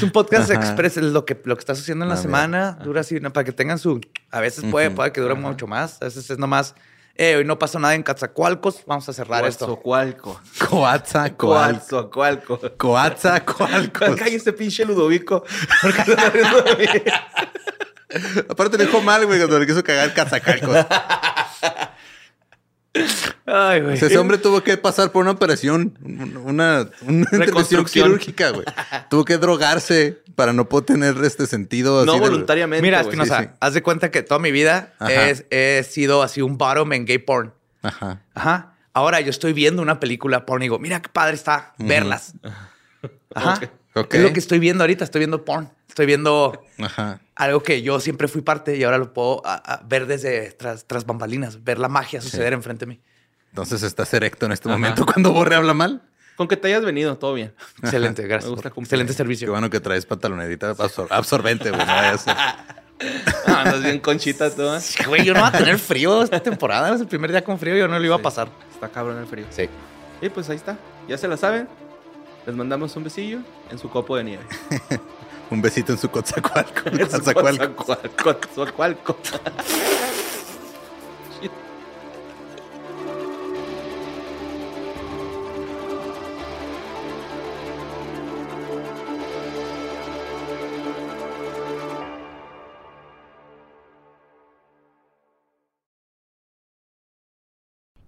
[0.00, 0.60] Es un podcast Ajá.
[0.60, 2.22] express, es lo que, lo que está sucediendo en la Ah, mira.
[2.22, 2.78] semana.
[2.82, 3.32] Dura así, ¿no?
[3.32, 4.00] para que tengan su.
[4.30, 6.00] A veces puede, puede que dure mucho más.
[6.00, 6.74] A veces es nomás.
[7.16, 8.82] Eh, hoy no pasó nada en Catzacualcos.
[8.86, 9.66] Vamos a cerrar esto.
[9.66, 10.40] Coatzacoalco.
[10.70, 11.74] Coatza, coal.
[11.80, 12.60] Coatzacoalco.
[12.78, 14.16] Coatza, coalcos.
[14.16, 15.44] Cállese, pinche Ludovico.
[18.48, 20.86] Aparte le dijo mal, güey, cuando le quiso cagar cazacalcos.
[23.46, 23.94] Ay, güey.
[23.94, 28.06] O sea, ese hombre tuvo que pasar por una operación, una, una intervención Reconstrucción.
[28.08, 28.64] quirúrgica, güey.
[29.08, 32.04] tuvo que drogarse para no poder tener este sentido.
[32.04, 32.82] No así de- voluntariamente.
[32.82, 33.00] Mira.
[33.00, 33.50] Espinosa, sí, sí.
[33.60, 37.18] haz de cuenta que toda mi vida es- he sido así un bottom en gay
[37.18, 37.52] porn.
[37.82, 38.22] Ajá.
[38.34, 38.74] Ajá.
[38.92, 42.34] Ahora yo estoy viendo una película porn y digo, mira qué padre está verlas.
[43.34, 43.60] Ajá.
[43.94, 44.14] Ok.
[44.14, 45.04] Es lo que estoy viendo ahorita.
[45.04, 45.70] Estoy viendo porn.
[45.88, 47.20] Estoy viendo Ajá.
[47.34, 50.84] algo que yo siempre fui parte y ahora lo puedo a- a ver desde tras,
[50.86, 53.00] tras bambalinas, ver la magia suceder enfrente de mí.
[53.48, 56.02] Entonces estás erecto en este momento cuando Borre habla mal.
[56.36, 57.52] Con que te hayas venido, todo bien.
[57.82, 58.44] Excelente, gracias.
[58.48, 58.84] Me gusta por-.
[58.84, 59.50] Excelente Qué servicio.
[59.50, 61.84] bueno que traes pantalonerita absor- absorbente, güey.
[61.84, 61.92] no.
[63.46, 64.78] Ah, andas bien conchita tú, ¿eh?
[65.06, 66.94] Güey, yo no voy a tener frío esta temporada.
[66.94, 68.48] Es el primer día con frío, yo no lo iba a pasar.
[68.74, 69.46] Está cabrón el frío.
[69.48, 69.70] Sí.
[70.20, 70.76] Y pues ahí está.
[71.08, 71.66] Ya se la saben.
[72.46, 74.44] Les mandamos un besillo en su copo de nieve.
[75.50, 76.82] Un besito en su Coatzacoalco.
[76.90, 77.22] En su
[78.14, 79.16] Coatzacoalco.